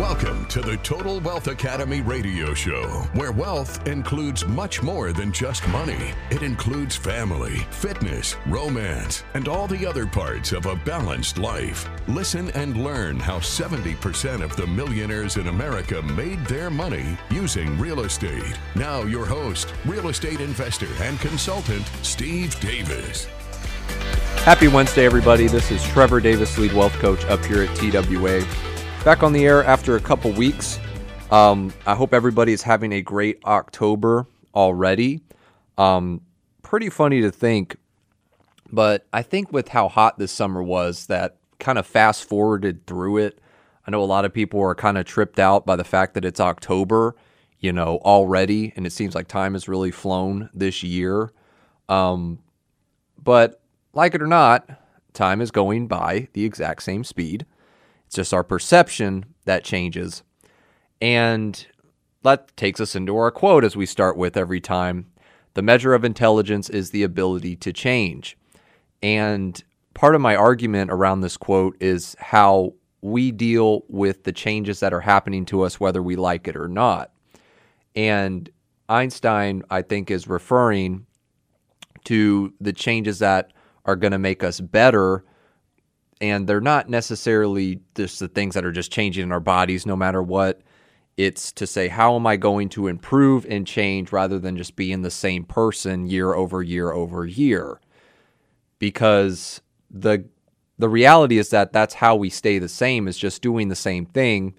Welcome 0.00 0.46
to 0.46 0.60
the 0.60 0.76
Total 0.78 1.20
Wealth 1.20 1.46
Academy 1.46 2.00
radio 2.00 2.52
show, 2.52 2.82
where 3.12 3.30
wealth 3.30 3.86
includes 3.86 4.44
much 4.44 4.82
more 4.82 5.12
than 5.12 5.30
just 5.30 5.66
money. 5.68 6.12
It 6.32 6.42
includes 6.42 6.96
family, 6.96 7.58
fitness, 7.70 8.34
romance, 8.48 9.22
and 9.34 9.46
all 9.46 9.68
the 9.68 9.86
other 9.86 10.04
parts 10.04 10.50
of 10.50 10.66
a 10.66 10.74
balanced 10.74 11.38
life. 11.38 11.88
Listen 12.08 12.50
and 12.56 12.82
learn 12.82 13.20
how 13.20 13.38
70% 13.38 14.42
of 14.42 14.56
the 14.56 14.66
millionaires 14.66 15.36
in 15.36 15.46
America 15.46 16.02
made 16.02 16.44
their 16.46 16.70
money 16.70 17.16
using 17.30 17.78
real 17.78 18.00
estate. 18.00 18.58
Now, 18.74 19.02
your 19.02 19.24
host, 19.24 19.72
real 19.86 20.08
estate 20.08 20.40
investor 20.40 20.88
and 21.02 21.20
consultant, 21.20 21.88
Steve 22.02 22.58
Davis. 22.58 23.26
Happy 24.38 24.66
Wednesday, 24.66 25.06
everybody. 25.06 25.46
This 25.46 25.70
is 25.70 25.84
Trevor 25.84 26.18
Davis, 26.18 26.58
lead 26.58 26.72
wealth 26.72 26.94
coach 26.94 27.24
up 27.26 27.44
here 27.44 27.62
at 27.62 27.76
TWA. 27.76 28.44
Back 29.04 29.22
on 29.22 29.34
the 29.34 29.44
air 29.44 29.62
after 29.64 29.96
a 29.96 30.00
couple 30.00 30.32
weeks. 30.32 30.80
Um, 31.30 31.74
I 31.84 31.94
hope 31.94 32.14
everybody 32.14 32.54
is 32.54 32.62
having 32.62 32.90
a 32.92 33.02
great 33.02 33.38
October 33.44 34.26
already. 34.54 35.20
Um, 35.76 36.22
pretty 36.62 36.88
funny 36.88 37.20
to 37.20 37.30
think, 37.30 37.76
but 38.72 39.06
I 39.12 39.20
think 39.20 39.52
with 39.52 39.68
how 39.68 39.88
hot 39.88 40.18
this 40.18 40.32
summer 40.32 40.62
was, 40.62 41.04
that 41.08 41.36
kind 41.58 41.76
of 41.76 41.86
fast 41.86 42.24
forwarded 42.24 42.86
through 42.86 43.18
it. 43.18 43.38
I 43.86 43.90
know 43.90 44.02
a 44.02 44.06
lot 44.06 44.24
of 44.24 44.32
people 44.32 44.62
are 44.62 44.74
kind 44.74 44.96
of 44.96 45.04
tripped 45.04 45.38
out 45.38 45.66
by 45.66 45.76
the 45.76 45.84
fact 45.84 46.14
that 46.14 46.24
it's 46.24 46.40
October, 46.40 47.14
you 47.60 47.74
know, 47.74 47.98
already, 47.98 48.72
and 48.74 48.86
it 48.86 48.92
seems 48.92 49.14
like 49.14 49.28
time 49.28 49.52
has 49.52 49.68
really 49.68 49.90
flown 49.90 50.48
this 50.54 50.82
year. 50.82 51.30
Um, 51.90 52.38
but 53.22 53.60
like 53.92 54.14
it 54.14 54.22
or 54.22 54.26
not, 54.26 54.66
time 55.12 55.42
is 55.42 55.50
going 55.50 55.88
by 55.88 56.28
the 56.32 56.46
exact 56.46 56.82
same 56.82 57.04
speed. 57.04 57.44
Just 58.14 58.34
our 58.34 58.44
perception 58.44 59.24
that 59.44 59.64
changes. 59.64 60.22
And 61.00 61.66
that 62.22 62.56
takes 62.56 62.80
us 62.80 62.96
into 62.96 63.16
our 63.16 63.30
quote 63.30 63.64
as 63.64 63.76
we 63.76 63.86
start 63.86 64.16
with 64.16 64.36
every 64.36 64.60
time. 64.60 65.06
The 65.54 65.62
measure 65.62 65.94
of 65.94 66.04
intelligence 66.04 66.68
is 66.70 66.90
the 66.90 67.02
ability 67.02 67.56
to 67.56 67.72
change. 67.72 68.36
And 69.02 69.62
part 69.94 70.14
of 70.14 70.20
my 70.20 70.34
argument 70.34 70.90
around 70.90 71.20
this 71.20 71.36
quote 71.36 71.76
is 71.80 72.16
how 72.18 72.74
we 73.02 73.30
deal 73.30 73.82
with 73.88 74.24
the 74.24 74.32
changes 74.32 74.80
that 74.80 74.94
are 74.94 75.00
happening 75.00 75.44
to 75.46 75.62
us, 75.62 75.78
whether 75.78 76.02
we 76.02 76.16
like 76.16 76.48
it 76.48 76.56
or 76.56 76.68
not. 76.68 77.12
And 77.94 78.48
Einstein, 78.88 79.62
I 79.70 79.82
think, 79.82 80.10
is 80.10 80.26
referring 80.26 81.06
to 82.04 82.52
the 82.60 82.72
changes 82.72 83.18
that 83.18 83.52
are 83.84 83.96
going 83.96 84.12
to 84.12 84.18
make 84.18 84.42
us 84.42 84.60
better 84.60 85.24
and 86.30 86.46
they're 86.46 86.60
not 86.60 86.88
necessarily 86.88 87.80
just 87.94 88.20
the 88.20 88.28
things 88.28 88.54
that 88.54 88.64
are 88.64 88.72
just 88.72 88.90
changing 88.92 89.24
in 89.24 89.32
our 89.32 89.40
bodies 89.40 89.86
no 89.86 89.96
matter 89.96 90.22
what. 90.22 90.62
It's 91.16 91.52
to 91.52 91.66
say 91.66 91.88
how 91.88 92.16
am 92.16 92.26
i 92.26 92.36
going 92.36 92.68
to 92.70 92.88
improve 92.88 93.46
and 93.48 93.66
change 93.66 94.10
rather 94.10 94.38
than 94.38 94.56
just 94.56 94.74
being 94.74 95.02
the 95.02 95.10
same 95.10 95.44
person 95.44 96.06
year 96.06 96.34
over 96.34 96.62
year 96.62 96.92
over 96.92 97.26
year? 97.26 97.80
Because 98.78 99.60
the 99.90 100.24
the 100.78 100.88
reality 100.88 101.38
is 101.38 101.50
that 101.50 101.72
that's 101.72 101.94
how 101.94 102.16
we 102.16 102.30
stay 102.30 102.58
the 102.58 102.68
same 102.68 103.06
is 103.06 103.16
just 103.16 103.42
doing 103.42 103.68
the 103.68 103.76
same 103.76 104.06
thing. 104.06 104.54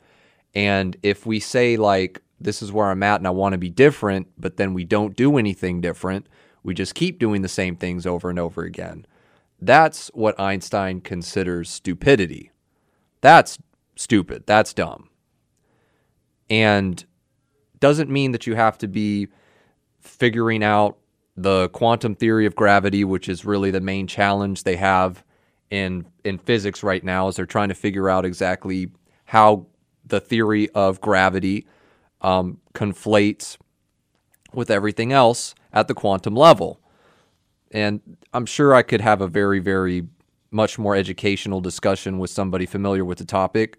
And 0.54 0.96
if 1.04 1.26
we 1.26 1.42
say 1.42 1.76
like 1.78 2.22
this 2.40 2.62
is 2.62 2.72
where 2.72 2.88
i'm 2.88 3.04
at 3.04 3.20
and 3.20 3.28
i 3.28 3.32
want 3.32 3.54
to 3.54 3.58
be 3.58 3.70
different 3.70 4.28
but 4.38 4.58
then 4.58 4.74
we 4.74 4.84
don't 4.84 5.16
do 5.16 5.38
anything 5.38 5.82
different 5.82 6.28
we 6.64 6.74
just 6.74 6.96
keep 6.96 7.20
doing 7.20 7.42
the 7.42 7.48
same 7.48 7.76
things 7.76 8.06
over 8.06 8.30
and 8.30 8.40
over 8.40 8.64
again 8.64 9.06
that's 9.68 10.10
what 10.14 10.40
Einstein 10.40 11.02
considers 11.02 11.70
stupidity. 11.70 12.52
That's 13.22 13.58
stupid. 13.96 14.44
That's 14.46 14.74
dumb. 14.74 15.10
And 16.50 17.04
doesn't 17.80 18.10
mean 18.10 18.32
that 18.32 18.48
you 18.48 18.56
have 18.56 18.78
to 18.80 18.88
be 18.88 19.28
figuring 20.00 20.64
out 20.64 20.98
the 21.36 21.70
quantum 21.70 22.16
theory 22.16 22.46
of 22.46 22.56
gravity, 22.56 23.04
which 23.04 23.28
is 23.28 23.46
really 23.46 23.72
the 23.72 23.82
main 23.82 24.08
challenge 24.08 24.64
they 24.64 24.78
have 24.78 25.24
in 25.70 26.06
in 26.24 26.38
physics 26.38 26.84
right 26.84 27.04
now, 27.04 27.28
is 27.28 27.36
they're 27.36 27.46
trying 27.46 27.70
to 27.70 27.76
figure 27.76 28.10
out 28.10 28.26
exactly 28.26 28.92
how 29.26 29.66
the 30.06 30.20
theory 30.20 30.70
of 30.70 31.02
gravity 31.02 31.66
um, 32.22 32.60
conflates 32.74 33.58
with 34.54 34.70
everything 34.72 35.12
else 35.12 35.56
at 35.74 35.88
the 35.88 35.94
quantum 35.94 36.36
level. 36.36 36.80
And 37.72 38.02
I'm 38.34 38.46
sure 38.46 38.74
I 38.74 38.82
could 38.82 39.02
have 39.02 39.22
a 39.22 39.28
very, 39.28 39.60
very 39.60 40.04
much 40.52 40.80
more 40.80 40.96
educational 40.96 41.62
discussion 41.62 42.20
with 42.20 42.30
somebody 42.30 42.66
familiar 42.66 43.04
with 43.04 43.18
the 43.18 43.26
topic. 43.26 43.78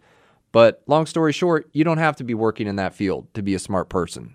But 0.52 0.82
long 0.86 1.06
story 1.06 1.32
short, 1.32 1.68
you 1.72 1.84
don't 1.84 1.98
have 1.98 2.16
to 2.16 2.24
be 2.24 2.34
working 2.34 2.66
in 2.66 2.76
that 2.76 2.94
field 2.94 3.32
to 3.34 3.42
be 3.42 3.54
a 3.54 3.58
smart 3.58 3.88
person. 3.88 4.34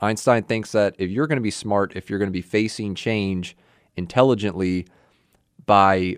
Einstein 0.00 0.44
thinks 0.44 0.72
that 0.72 0.94
if 0.98 1.10
you're 1.10 1.26
going 1.26 1.36
to 1.36 1.42
be 1.42 1.50
smart, 1.50 1.96
if 1.96 2.08
you're 2.08 2.18
going 2.18 2.30
to 2.30 2.32
be 2.32 2.42
facing 2.42 2.94
change 2.94 3.56
intelligently 3.96 4.86
by 5.66 6.16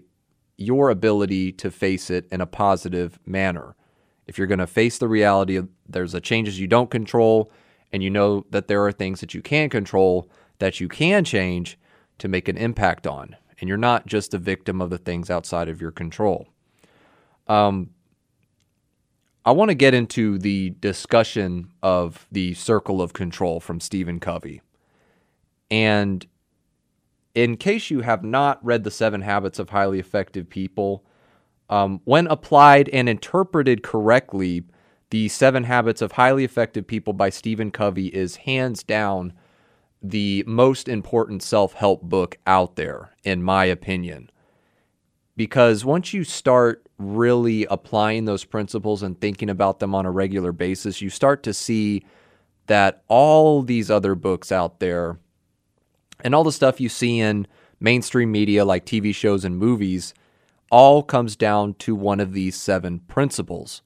your 0.56 0.90
ability 0.90 1.50
to 1.52 1.70
face 1.70 2.10
it 2.10 2.28
in 2.30 2.40
a 2.40 2.46
positive 2.46 3.18
manner. 3.24 3.74
If 4.26 4.36
you're 4.36 4.46
going 4.46 4.58
to 4.58 4.66
face 4.66 4.98
the 4.98 5.08
reality 5.08 5.56
of 5.56 5.68
there's 5.88 6.14
a 6.14 6.20
changes 6.20 6.60
you 6.60 6.66
don't 6.66 6.90
control 6.90 7.50
and 7.92 8.02
you 8.02 8.10
know 8.10 8.44
that 8.50 8.68
there 8.68 8.84
are 8.84 8.92
things 8.92 9.20
that 9.20 9.34
you 9.34 9.40
can 9.40 9.70
control 9.70 10.30
that 10.58 10.78
you 10.78 10.86
can 10.86 11.24
change, 11.24 11.78
to 12.20 12.28
make 12.28 12.48
an 12.48 12.56
impact 12.56 13.06
on. 13.06 13.36
And 13.60 13.68
you're 13.68 13.76
not 13.76 14.06
just 14.06 14.32
a 14.32 14.38
victim 14.38 14.80
of 14.80 14.90
the 14.90 14.98
things 14.98 15.28
outside 15.28 15.68
of 15.68 15.80
your 15.80 15.90
control. 15.90 16.48
Um, 17.46 17.90
I 19.44 19.52
want 19.52 19.70
to 19.70 19.74
get 19.74 19.94
into 19.94 20.38
the 20.38 20.70
discussion 20.80 21.72
of 21.82 22.26
the 22.30 22.54
circle 22.54 23.02
of 23.02 23.12
control 23.12 23.58
from 23.58 23.80
Stephen 23.80 24.20
Covey. 24.20 24.62
And 25.70 26.26
in 27.34 27.56
case 27.56 27.90
you 27.90 28.00
have 28.00 28.24
not 28.24 28.64
read 28.64 28.84
The 28.84 28.90
Seven 28.90 29.22
Habits 29.22 29.58
of 29.58 29.70
Highly 29.70 29.98
Effective 29.98 30.48
People, 30.48 31.04
um, 31.68 32.00
when 32.04 32.26
applied 32.26 32.88
and 32.90 33.08
interpreted 33.08 33.82
correctly, 33.82 34.64
The 35.10 35.28
Seven 35.28 35.64
Habits 35.64 36.02
of 36.02 36.12
Highly 36.12 36.44
Effective 36.44 36.86
People 36.86 37.12
by 37.12 37.30
Stephen 37.30 37.70
Covey 37.70 38.08
is 38.08 38.36
hands 38.36 38.82
down 38.82 39.32
the 40.02 40.44
most 40.46 40.88
important 40.88 41.42
self 41.42 41.74
help 41.74 42.02
book 42.02 42.38
out 42.46 42.76
there, 42.76 43.10
in 43.24 43.42
my 43.42 43.64
opinion. 43.64 44.30
Because 45.36 45.84
once 45.84 46.12
you 46.12 46.24
start 46.24 46.86
really 46.98 47.64
applying 47.66 48.24
those 48.24 48.44
principles 48.44 49.02
and 49.02 49.18
thinking 49.20 49.48
about 49.48 49.78
them 49.78 49.94
on 49.94 50.06
a 50.06 50.10
regular 50.10 50.52
basis, 50.52 51.00
you 51.00 51.10
start 51.10 51.42
to 51.42 51.54
see 51.54 52.04
that 52.66 53.02
all 53.08 53.62
these 53.62 53.90
other 53.90 54.14
books 54.14 54.52
out 54.52 54.80
there 54.80 55.18
and 56.22 56.34
all 56.34 56.44
the 56.44 56.52
stuff 56.52 56.80
you 56.80 56.88
see 56.88 57.18
in 57.18 57.46
mainstream 57.80 58.30
media 58.30 58.64
like 58.64 58.84
TV 58.84 59.14
shows 59.14 59.44
and 59.44 59.56
movies 59.56 60.14
all 60.70 61.02
comes 61.02 61.34
down 61.34 61.74
to 61.74 61.94
one 61.94 62.20
of 62.20 62.32
these 62.32 62.54
seven 62.54 63.00
principles. 63.00 63.82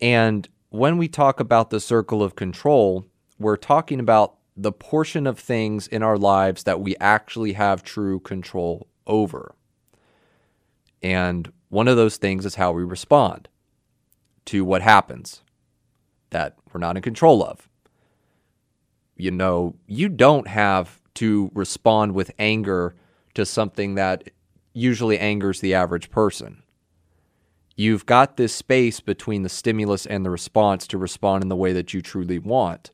And 0.00 0.48
when 0.70 0.98
we 0.98 1.08
talk 1.08 1.38
about 1.40 1.70
the 1.70 1.80
circle 1.80 2.22
of 2.22 2.34
control, 2.34 3.06
we're 3.38 3.56
talking 3.56 4.00
about 4.00 4.39
the 4.62 4.72
portion 4.72 5.26
of 5.26 5.38
things 5.38 5.86
in 5.86 6.02
our 6.02 6.18
lives 6.18 6.64
that 6.64 6.80
we 6.80 6.94
actually 7.00 7.54
have 7.54 7.82
true 7.82 8.20
control 8.20 8.86
over. 9.06 9.54
And 11.02 11.50
one 11.70 11.88
of 11.88 11.96
those 11.96 12.18
things 12.18 12.44
is 12.44 12.56
how 12.56 12.72
we 12.72 12.84
respond 12.84 13.48
to 14.46 14.64
what 14.64 14.82
happens 14.82 15.42
that 16.28 16.56
we're 16.72 16.80
not 16.80 16.96
in 16.96 17.02
control 17.02 17.42
of. 17.42 17.68
You 19.16 19.30
know, 19.30 19.76
you 19.86 20.10
don't 20.10 20.46
have 20.46 21.00
to 21.14 21.50
respond 21.54 22.12
with 22.12 22.30
anger 22.38 22.94
to 23.34 23.46
something 23.46 23.94
that 23.94 24.30
usually 24.74 25.18
angers 25.18 25.60
the 25.60 25.74
average 25.74 26.10
person. 26.10 26.62
You've 27.76 28.04
got 28.04 28.36
this 28.36 28.54
space 28.54 29.00
between 29.00 29.42
the 29.42 29.48
stimulus 29.48 30.04
and 30.04 30.24
the 30.24 30.30
response 30.30 30.86
to 30.88 30.98
respond 30.98 31.42
in 31.42 31.48
the 31.48 31.56
way 31.56 31.72
that 31.72 31.94
you 31.94 32.02
truly 32.02 32.38
want. 32.38 32.90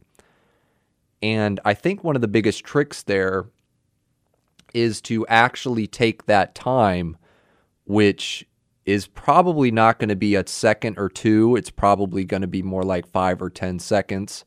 And 1.23 1.61
I 1.65 1.75
think 1.75 2.05
one 2.05 2.15
of 2.17 2.23
the 2.23 2.29
biggest 2.29 2.65
tricks 2.65 3.03
there 3.03 3.47
is 4.75 5.01
to 5.03 5.27
actually 5.27 5.87
take 5.87 6.27
that 6.27 6.55
time, 6.55 7.17
which 7.87 8.47
is 8.85 9.07
probably 9.07 9.71
not 9.71 9.99
going 9.99 10.09
to 10.09 10.17
be 10.17 10.35
a 10.35 10.47
second 10.47 10.99
or 10.99 11.09
two. 11.09 11.57
It's 11.57 11.71
probably 11.71 12.25
going 12.25 12.43
to 12.43 12.47
be 12.47 12.63
more 12.63 12.85
like 12.85 13.07
five 13.07 13.43
or 13.43 13.51
10 13.51 13.79
seconds 13.79 14.45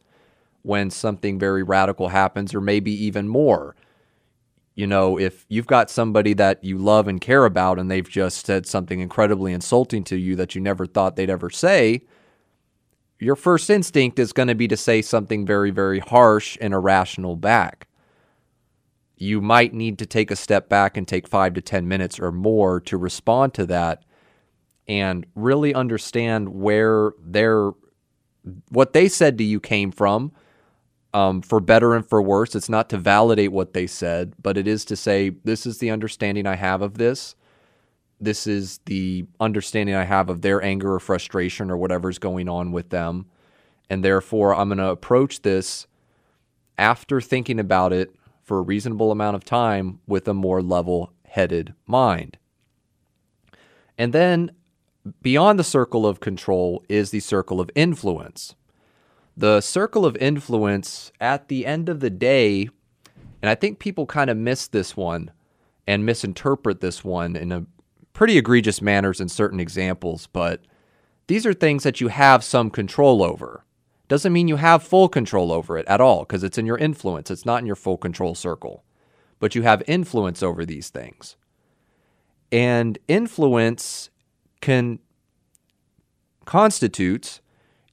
when 0.62 0.90
something 0.90 1.40
very 1.40 1.64
radical 1.64 2.10
happens, 2.10 2.54
or 2.54 2.62
maybe 2.62 2.92
even 2.92 3.28
more. 3.28 3.76
You 4.76 4.88
know, 4.88 5.20
if 5.20 5.46
you've 5.50 5.68
got 5.68 5.90
somebody 5.90 6.34
that 6.36 6.64
you 6.64 6.78
love 6.78 7.08
and 7.08 7.20
care 7.20 7.46
about 7.46 7.80
and 7.80 7.90
they've 7.92 8.08
just 8.08 8.46
said 8.46 8.66
something 8.66 9.00
incredibly 9.00 9.52
insulting 9.52 10.04
to 10.06 10.18
you 10.18 10.36
that 10.38 10.56
you 10.56 10.62
never 10.62 10.86
thought 10.86 11.16
they'd 11.16 11.30
ever 11.30 11.50
say, 11.50 12.04
your 13.20 13.36
first 13.38 13.70
instinct 13.70 14.20
is 14.20 14.34
going 14.34 14.50
to 14.50 14.56
be 14.56 14.68
to 14.70 14.78
say 14.78 15.02
something 15.02 15.46
very, 15.46 15.72
very 15.72 16.00
harsh 16.00 16.58
and 16.62 16.74
irrational 16.74 17.36
back. 17.38 17.88
You 19.18 19.42
might 19.42 19.74
need 19.74 20.00
to 20.00 20.06
take 20.08 20.32
a 20.32 20.38
step 20.38 20.70
back 20.70 20.98
and 20.98 21.08
take 21.08 21.28
five 21.28 21.54
to 21.56 21.62
10 21.62 21.88
minutes 21.88 22.20
or 22.20 22.32
more 22.32 22.82
to 22.82 22.98
respond 22.98 23.54
to 23.56 23.66
that. 23.68 24.04
and 24.88 25.26
really 25.36 25.74
understand 25.74 26.50
where 26.50 27.14
their 27.24 27.72
what 28.70 28.94
they 28.94 29.10
said 29.10 29.38
to 29.40 29.46
you 29.46 29.60
came 29.60 29.92
from 29.92 30.32
um, 31.14 31.42
for 31.42 31.60
better 31.62 31.96
and 31.96 32.08
for 32.08 32.22
worse. 32.22 32.56
It's 32.56 32.70
not 32.70 32.90
to 32.92 32.98
validate 32.98 33.52
what 33.52 33.74
they 33.74 33.88
said, 33.88 34.34
but 34.42 34.58
it 34.58 34.68
is 34.68 34.86
to 34.86 34.96
say, 34.98 35.32
this 35.44 35.66
is 35.66 35.80
the 35.80 35.92
understanding 35.92 36.48
I 36.48 36.56
have 36.58 36.82
of 36.82 36.98
this. 36.98 37.36
This 38.20 38.48
is 38.48 38.80
the 38.86 39.26
understanding 39.40 39.96
I 39.96 40.04
have 40.04 40.30
of 40.30 40.42
their 40.42 40.62
anger 40.62 40.94
or 40.94 41.00
frustration 41.00 41.72
or 41.72 41.78
whatever's 41.78 42.20
going 42.20 42.50
on 42.50 42.72
with 42.72 42.90
them. 42.90 43.28
And 43.90 44.04
therefore, 44.04 44.54
I'm 44.56 44.70
going 44.70 44.78
to 44.78 44.90
approach 44.90 45.42
this 45.42 45.88
after 46.78 47.22
thinking 47.22 47.60
about 47.60 47.94
it 47.94 48.16
for 48.44 48.60
a 48.60 48.64
reasonable 48.64 49.12
amount 49.12 49.36
of 49.36 49.46
time 49.46 50.00
with 50.08 50.28
a 50.28 50.34
more 50.34 50.62
level 50.62 51.14
headed 51.26 51.74
mind. 51.88 52.38
And 53.98 54.14
then 54.14 54.52
beyond 55.22 55.60
the 55.60 55.64
circle 55.64 56.06
of 56.06 56.20
control 56.20 56.84
is 56.90 57.12
the 57.12 57.20
circle 57.20 57.60
of 57.60 57.70
influence 57.76 58.56
the 59.40 59.62
circle 59.62 60.06
of 60.06 60.18
influence 60.18 61.14
at 61.22 61.48
the 61.48 61.66
end 61.66 61.88
of 61.88 62.02
the 62.02 62.10
day, 62.10 62.70
and 63.42 63.50
I 63.50 63.56
think 63.56 63.80
people 63.80 64.06
kind 64.06 64.30
of 64.30 64.36
miss 64.36 64.68
this 64.68 64.98
one 64.98 65.32
and 65.88 66.06
misinterpret 66.06 66.82
this 66.82 67.06
one 67.06 67.38
in 67.38 67.54
a 67.54 67.66
pretty 68.20 68.38
egregious 68.38 68.82
manners 68.82 69.22
in 69.22 69.30
certain 69.30 69.62
examples, 69.62 70.28
but 70.34 70.66
these 71.28 71.46
are 71.46 71.54
things 71.54 71.84
that 71.84 72.02
you 72.02 72.10
have 72.10 72.44
some 72.44 72.70
control 72.70 73.24
over. 73.24 73.64
Doesn't 74.10 74.34
mean 74.34 74.50
you 74.50 74.58
have 74.58 74.84
full 74.84 75.08
control 75.08 75.54
over 75.54 75.78
it 75.78 75.88
at 75.88 76.02
all 76.02 76.26
because 76.26 76.44
it's 76.44 76.58
in 76.58 76.66
your 76.66 76.78
influence. 76.78 77.32
It's 77.32 77.46
not 77.46 77.62
in 77.62 77.66
your 77.66 77.78
full 77.78 77.96
control 77.96 78.36
circle, 78.36 78.84
but 79.40 79.56
you 79.56 79.62
have 79.62 79.82
influence 79.88 80.44
over 80.44 80.66
these 80.66 80.90
things. 80.90 81.38
And 82.52 83.00
influence 83.08 84.10
can 84.60 85.00
constitutes 86.44 87.40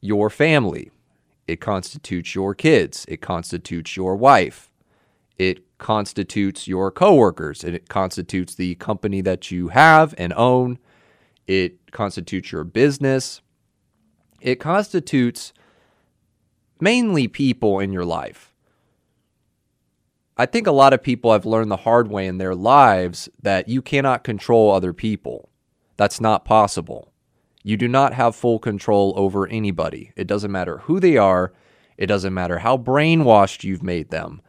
your 0.01 0.29
family. 0.29 0.91
It 1.47 1.61
constitutes 1.61 2.35
your 2.35 2.53
kids. 2.53 3.07
It 3.07 3.21
constitutes 3.21 3.97
your 3.97 4.17
wife. 4.17 4.73
It 5.39 5.66
constitutes 5.79 6.67
your 6.67 6.91
coworkers. 6.91 7.65
And 7.65 7.75
it 7.75 7.89
constitutes 7.89 8.55
the 8.55 8.75
company 8.77 9.21
that 9.23 9.51
you 9.51 9.69
have 9.69 10.15
and 10.19 10.33
own. 10.35 10.79
It 11.47 11.93
constitutes 11.93 12.53
your 12.53 12.65
business. 12.65 13.41
It 14.41 14.57
constitutes 14.57 15.53
mainly 16.81 17.29
people 17.29 17.79
in 17.79 17.93
your 17.93 18.05
life. 18.05 18.53
I 20.37 20.45
think 20.45 20.67
a 20.67 20.73
lot 20.73 20.93
of 20.93 21.03
people 21.03 21.33
have 21.33 21.47
learned 21.47 21.71
the 21.71 21.77
hard 21.77 22.09
way 22.09 22.27
in 22.27 22.37
their 22.37 22.55
lives 22.55 23.29
that 23.43 23.69
you 23.69 23.81
cannot 23.81 24.23
control 24.23 24.71
other 24.71 24.93
people. 24.93 25.49
That's 25.97 26.21
not 26.21 26.45
possible. 26.45 27.13
You 27.63 27.77
do 27.79 27.89
not 27.89 28.13
have 28.13 28.37
full 28.37 28.59
control 28.59 29.15
over 29.17 29.47
anybody. 29.49 30.13
It 30.15 30.27
doesn't 30.27 30.53
matter 30.53 30.79
who 30.79 31.01
they 31.01 31.17
are. 31.17 31.55
It 31.97 32.07
doesn't 32.07 32.35
matter 32.35 32.59
how 32.59 32.77
brainwashed 32.77 33.65
you've 33.65 33.83
made 33.83 34.11
them. 34.11 34.43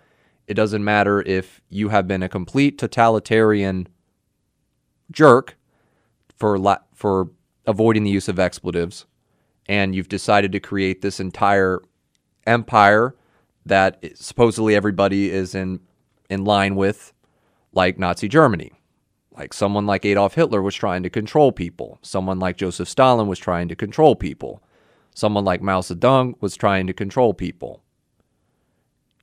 It 0.47 0.53
doesn't 0.53 0.83
matter 0.83 1.21
if 1.21 1.61
you 1.69 1.89
have 1.89 2.07
been 2.07 2.23
a 2.23 2.29
complete 2.29 2.77
totalitarian 2.77 3.87
jerk 5.11 5.57
for 6.35 6.57
la- 6.57 6.77
for 6.93 7.29
avoiding 7.65 8.03
the 8.03 8.09
use 8.09 8.27
of 8.27 8.39
expletives 8.39 9.05
and 9.67 9.93
you've 9.93 10.09
decided 10.09 10.51
to 10.53 10.59
create 10.59 11.01
this 11.01 11.19
entire 11.19 11.81
empire 12.45 13.15
that 13.65 14.01
supposedly 14.15 14.75
everybody 14.75 15.29
is 15.29 15.53
in 15.53 15.79
in 16.29 16.43
line 16.45 16.75
with 16.75 17.13
like 17.73 17.99
Nazi 17.99 18.27
Germany. 18.27 18.71
Like 19.35 19.53
someone 19.53 19.85
like 19.85 20.05
Adolf 20.05 20.33
Hitler 20.33 20.61
was 20.61 20.73
trying 20.73 21.03
to 21.03 21.09
control 21.09 21.51
people. 21.51 21.99
Someone 22.01 22.39
like 22.39 22.57
Joseph 22.57 22.89
Stalin 22.89 23.27
was 23.27 23.37
trying 23.37 23.67
to 23.67 23.75
control 23.75 24.15
people. 24.15 24.63
Someone 25.13 25.45
like 25.45 25.61
Mao 25.61 25.81
Zedong 25.81 26.33
was 26.41 26.55
trying 26.55 26.87
to 26.87 26.93
control 26.93 27.33
people. 27.33 27.83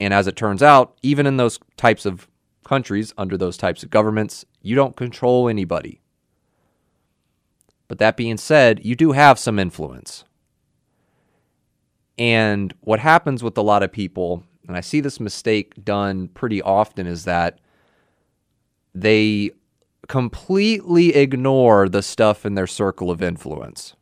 And 0.00 0.12
as 0.12 0.26
it 0.26 0.36
turns 0.36 0.62
out, 0.62 0.96
even 1.02 1.26
in 1.26 1.36
those 1.36 1.58
types 1.76 2.04
of 2.04 2.28
countries, 2.64 3.12
under 3.16 3.36
those 3.36 3.56
types 3.56 3.82
of 3.82 3.90
governments, 3.90 4.44
you 4.62 4.74
don't 4.74 4.96
control 4.96 5.48
anybody. 5.48 6.00
But 7.88 7.98
that 7.98 8.16
being 8.16 8.36
said, 8.36 8.84
you 8.84 8.96
do 8.96 9.12
have 9.12 9.38
some 9.38 9.58
influence. 9.58 10.24
And 12.18 12.74
what 12.80 13.00
happens 13.00 13.42
with 13.42 13.56
a 13.58 13.62
lot 13.62 13.82
of 13.82 13.92
people, 13.92 14.44
and 14.66 14.76
I 14.76 14.80
see 14.80 15.00
this 15.00 15.20
mistake 15.20 15.84
done 15.84 16.28
pretty 16.28 16.62
often, 16.62 17.06
is 17.06 17.24
that 17.24 17.58
they 18.94 19.50
completely 20.08 21.14
ignore 21.14 21.88
the 21.88 22.02
stuff 22.02 22.46
in 22.46 22.54
their 22.54 22.66
circle 22.66 23.10
of 23.10 23.22
influence. 23.22 23.94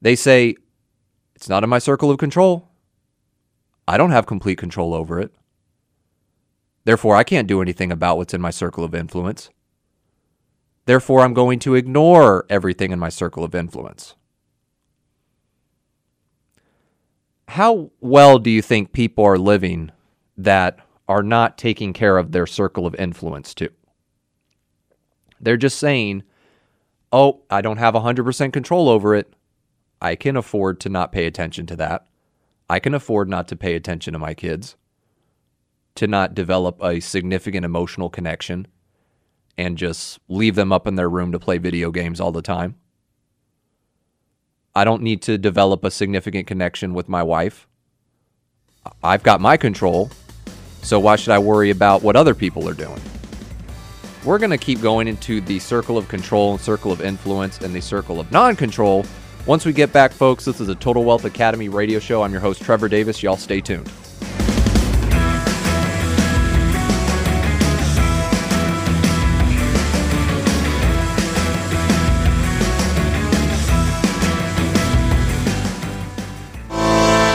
They 0.00 0.16
say, 0.16 0.56
It's 1.34 1.48
not 1.48 1.62
in 1.62 1.70
my 1.70 1.78
circle 1.78 2.10
of 2.10 2.18
control. 2.18 2.68
I 3.86 3.96
don't 3.96 4.10
have 4.10 4.26
complete 4.26 4.58
control 4.58 4.94
over 4.94 5.20
it. 5.20 5.32
Therefore, 6.84 7.16
I 7.16 7.24
can't 7.24 7.48
do 7.48 7.62
anything 7.62 7.92
about 7.92 8.16
what's 8.16 8.34
in 8.34 8.40
my 8.40 8.50
circle 8.50 8.84
of 8.84 8.94
influence. 8.94 9.50
Therefore, 10.84 11.20
I'm 11.20 11.34
going 11.34 11.58
to 11.60 11.74
ignore 11.74 12.44
everything 12.50 12.90
in 12.90 12.98
my 12.98 13.08
circle 13.08 13.44
of 13.44 13.54
influence. 13.54 14.14
How 17.48 17.90
well 18.00 18.38
do 18.38 18.50
you 18.50 18.62
think 18.62 18.92
people 18.92 19.24
are 19.24 19.38
living 19.38 19.90
that 20.36 20.78
are 21.08 21.22
not 21.22 21.58
taking 21.58 21.92
care 21.92 22.16
of 22.16 22.32
their 22.32 22.46
circle 22.46 22.86
of 22.86 22.94
influence 22.96 23.54
too? 23.54 23.68
They're 25.40 25.56
just 25.56 25.78
saying, 25.78 26.22
oh, 27.12 27.42
I 27.50 27.60
don't 27.60 27.76
have 27.76 27.94
100% 27.94 28.52
control 28.52 28.88
over 28.88 29.14
it. 29.14 29.34
I 30.00 30.14
can 30.16 30.36
afford 30.36 30.80
to 30.80 30.88
not 30.88 31.12
pay 31.12 31.26
attention 31.26 31.66
to 31.66 31.76
that. 31.76 32.06
I 32.68 32.78
can 32.78 32.94
afford 32.94 33.28
not 33.28 33.48
to 33.48 33.56
pay 33.56 33.74
attention 33.74 34.12
to 34.12 34.18
my 34.18 34.34
kids, 34.34 34.76
to 35.96 36.06
not 36.06 36.34
develop 36.34 36.82
a 36.82 37.00
significant 37.00 37.64
emotional 37.64 38.08
connection 38.08 38.66
and 39.58 39.76
just 39.76 40.18
leave 40.28 40.54
them 40.54 40.72
up 40.72 40.86
in 40.86 40.94
their 40.94 41.10
room 41.10 41.32
to 41.32 41.38
play 41.38 41.58
video 41.58 41.90
games 41.90 42.20
all 42.20 42.32
the 42.32 42.42
time. 42.42 42.76
I 44.74 44.84
don't 44.84 45.02
need 45.02 45.20
to 45.22 45.36
develop 45.36 45.84
a 45.84 45.90
significant 45.90 46.46
connection 46.46 46.94
with 46.94 47.08
my 47.08 47.22
wife. 47.22 47.68
I've 49.04 49.22
got 49.22 49.40
my 49.40 49.56
control, 49.56 50.10
so 50.82 50.98
why 50.98 51.16
should 51.16 51.32
I 51.32 51.38
worry 51.38 51.70
about 51.70 52.02
what 52.02 52.16
other 52.16 52.34
people 52.34 52.68
are 52.68 52.74
doing? 52.74 53.00
We're 54.24 54.38
going 54.38 54.50
to 54.50 54.58
keep 54.58 54.80
going 54.80 55.08
into 55.08 55.40
the 55.40 55.58
circle 55.58 55.98
of 55.98 56.08
control, 56.08 56.56
circle 56.56 56.90
of 56.90 57.00
influence, 57.02 57.60
and 57.60 57.74
the 57.74 57.80
circle 57.80 58.18
of 58.18 58.30
non 58.32 58.56
control. 58.56 59.04
Once 59.44 59.64
we 59.64 59.72
get 59.72 59.92
back, 59.92 60.12
folks, 60.12 60.44
this 60.44 60.60
is 60.60 60.68
a 60.68 60.74
Total 60.76 61.02
Wealth 61.02 61.24
Academy 61.24 61.68
radio 61.68 61.98
show. 61.98 62.22
I'm 62.22 62.30
your 62.30 62.40
host, 62.40 62.62
Trevor 62.62 62.88
Davis. 62.88 63.24
Y'all 63.24 63.36
stay 63.36 63.60
tuned. 63.60 63.90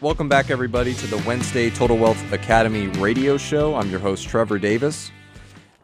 Welcome 0.00 0.28
back, 0.28 0.48
everybody, 0.48 0.94
to 0.94 1.06
the 1.08 1.16
Wednesday 1.26 1.70
Total 1.70 1.98
Wealth 1.98 2.32
Academy 2.32 2.86
radio 2.86 3.36
show. 3.36 3.74
I'm 3.74 3.90
your 3.90 3.98
host, 3.98 4.28
Trevor 4.28 4.56
Davis. 4.56 5.10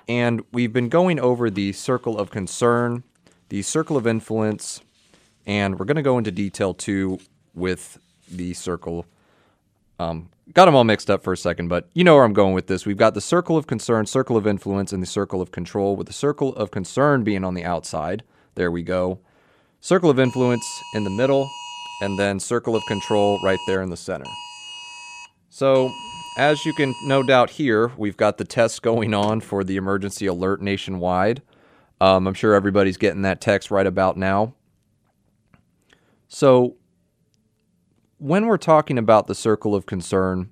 And 0.06 0.44
we've 0.52 0.73
been 0.73 0.88
going 0.88 1.18
over 1.18 1.50
the 1.50 1.73
circle 1.73 2.16
of 2.16 2.30
concern, 2.30 3.02
the 3.49 3.62
circle 3.62 3.97
of 3.97 4.06
influence, 4.06 4.83
and 5.49 5.80
we're 5.80 5.85
going 5.85 5.97
to 5.97 6.02
go 6.02 6.16
into 6.16 6.30
detail 6.30 6.75
too 6.75 7.18
with 7.54 7.99
the 8.30 8.54
circle. 8.54 9.04
Um, 9.99 10.30
got 10.52 10.66
them 10.66 10.76
all 10.76 10.85
mixed 10.85 11.11
up 11.11 11.25
for 11.25 11.33
a 11.33 11.37
second, 11.37 11.66
but 11.66 11.88
you 11.92 12.04
know 12.04 12.14
where 12.14 12.25
I'm 12.25 12.35
going 12.35 12.54
with 12.54 12.68
this. 12.68 12.87
We've 12.87 12.97
got 12.97 13.14
the 13.14 13.21
circle 13.21 13.56
of 13.56 13.66
concern, 13.66 14.06
circle 14.06 14.37
of 14.37 14.47
influence, 14.47 14.92
and 14.92 15.02
the 15.02 15.09
circle 15.09 15.42
of 15.42 15.50
control, 15.50 15.97
with 15.97 16.06
the 16.06 16.12
circle 16.12 16.54
of 16.54 16.71
concern 16.71 17.25
being 17.25 17.42
on 17.42 17.54
the 17.54 17.64
outside. 17.64 18.23
There 18.54 18.71
we 18.71 18.85
go. 18.85 19.18
Circle 19.80 20.09
of 20.09 20.21
influence 20.21 20.64
in 20.94 21.02
the 21.02 21.11
middle, 21.11 21.50
and 22.01 22.19
then 22.19 22.41
circle 22.41 22.77
of 22.77 22.85
control 22.87 23.39
right 23.43 23.59
there 23.67 23.83
in 23.83 23.91
the 23.91 23.97
center. 23.97 24.25
So, 25.49 25.93
as 26.37 26.65
you 26.65 26.73
can 26.75 26.93
no 27.05 27.23
doubt 27.23 27.51
hear, 27.51 27.93
we've 27.97 28.17
got 28.17 28.39
the 28.39 28.45
test 28.45 28.83
going 28.83 29.15
on 29.15 29.41
for 29.41 29.63
the 29.63 29.77
emergency 29.77 30.27
alert 30.27 30.61
nationwide. 30.61 31.43
Um, 32.01 32.27
I'm 32.27 32.35
sure 32.35 32.55
everybody's 32.55 32.97
getting 32.97 33.23
that 33.23 33.41
text 33.41 33.71
right 33.71 33.87
about 33.87 34.17
now. 34.17 34.55
So, 36.27 36.77
when 38.19 38.47
we're 38.47 38.57
talking 38.57 38.99
about 38.99 39.27
the 39.27 39.35
circle 39.35 39.75
of 39.75 39.87
concern, 39.87 40.51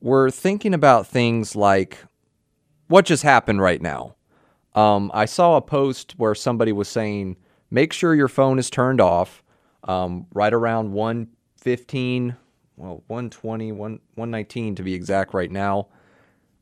we're 0.00 0.30
thinking 0.30 0.74
about 0.74 1.06
things 1.06 1.56
like 1.56 2.04
what 2.88 3.04
just 3.04 3.22
happened 3.22 3.60
right 3.60 3.82
now. 3.82 4.14
Um, 4.74 5.10
I 5.14 5.24
saw 5.24 5.56
a 5.56 5.62
post 5.62 6.14
where 6.16 6.34
somebody 6.34 6.70
was 6.70 6.88
saying, 6.88 7.36
make 7.70 7.92
sure 7.92 8.14
your 8.14 8.28
phone 8.28 8.58
is 8.58 8.70
turned 8.70 9.00
off 9.00 9.42
um, 9.84 10.26
right 10.32 10.52
around 10.52 10.92
115, 10.92 12.36
well, 12.76 13.02
120, 13.06 13.72
1, 13.72 13.78
119 14.14 14.74
to 14.74 14.82
be 14.82 14.94
exact 14.94 15.34
right 15.34 15.50
now, 15.50 15.88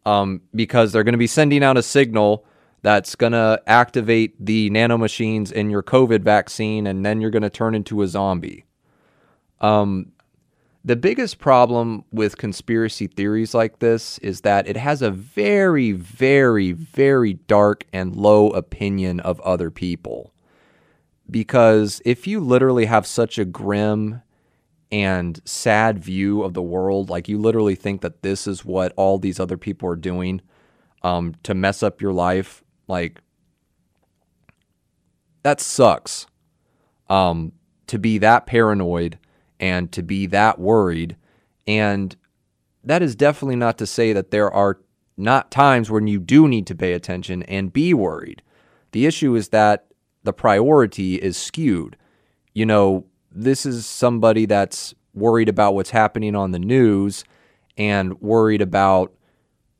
um, 0.06 0.42
because 0.54 0.92
they're 0.92 1.04
going 1.04 1.12
to 1.12 1.18
be 1.18 1.26
sending 1.26 1.62
out 1.62 1.76
a 1.76 1.82
signal 1.82 2.44
that's 2.82 3.14
going 3.14 3.32
to 3.32 3.62
activate 3.66 4.34
the 4.44 4.68
nanomachines 4.70 5.50
in 5.50 5.70
your 5.70 5.82
COVID 5.82 6.20
vaccine, 6.20 6.86
and 6.86 7.04
then 7.04 7.20
you're 7.20 7.30
going 7.30 7.42
to 7.42 7.50
turn 7.50 7.74
into 7.74 8.02
a 8.02 8.06
zombie. 8.06 8.66
Um, 9.62 10.12
the 10.84 10.96
biggest 10.96 11.38
problem 11.38 12.04
with 12.12 12.36
conspiracy 12.36 13.06
theories 13.06 13.54
like 13.54 13.78
this 13.78 14.18
is 14.18 14.42
that 14.42 14.68
it 14.68 14.76
has 14.76 15.00
a 15.00 15.10
very, 15.10 15.92
very, 15.92 16.72
very 16.72 17.32
dark 17.32 17.86
and 17.90 18.14
low 18.14 18.50
opinion 18.50 19.18
of 19.20 19.40
other 19.40 19.70
people. 19.70 20.33
Because 21.30 22.02
if 22.04 22.26
you 22.26 22.40
literally 22.40 22.84
have 22.84 23.06
such 23.06 23.38
a 23.38 23.44
grim 23.44 24.22
and 24.92 25.40
sad 25.44 25.98
view 25.98 26.42
of 26.42 26.54
the 26.54 26.62
world, 26.62 27.08
like 27.10 27.28
you 27.28 27.38
literally 27.38 27.74
think 27.74 28.02
that 28.02 28.22
this 28.22 28.46
is 28.46 28.64
what 28.64 28.92
all 28.96 29.18
these 29.18 29.40
other 29.40 29.56
people 29.56 29.88
are 29.88 29.96
doing 29.96 30.40
um, 31.02 31.34
to 31.42 31.54
mess 31.54 31.82
up 31.82 32.00
your 32.00 32.12
life, 32.12 32.62
like 32.88 33.20
that 35.42 35.60
sucks. 35.60 36.26
Um, 37.08 37.52
to 37.86 37.98
be 37.98 38.18
that 38.18 38.46
paranoid 38.46 39.18
and 39.60 39.92
to 39.92 40.02
be 40.02 40.26
that 40.26 40.58
worried. 40.58 41.16
And 41.66 42.16
that 42.82 43.02
is 43.02 43.14
definitely 43.14 43.56
not 43.56 43.78
to 43.78 43.86
say 43.86 44.12
that 44.12 44.30
there 44.30 44.50
are 44.50 44.80
not 45.16 45.50
times 45.50 45.90
when 45.90 46.06
you 46.06 46.18
do 46.18 46.48
need 46.48 46.66
to 46.66 46.74
pay 46.74 46.92
attention 46.92 47.42
and 47.44 47.72
be 47.72 47.94
worried. 47.94 48.42
The 48.92 49.06
issue 49.06 49.34
is 49.34 49.50
that 49.50 49.86
the 50.24 50.32
priority 50.32 51.16
is 51.16 51.36
skewed. 51.36 51.96
You 52.52 52.66
know, 52.66 53.06
this 53.30 53.64
is 53.64 53.86
somebody 53.86 54.46
that's 54.46 54.94
worried 55.12 55.48
about 55.48 55.74
what's 55.74 55.90
happening 55.90 56.34
on 56.34 56.50
the 56.50 56.58
news 56.58 57.24
and 57.76 58.20
worried 58.20 58.62
about 58.62 59.12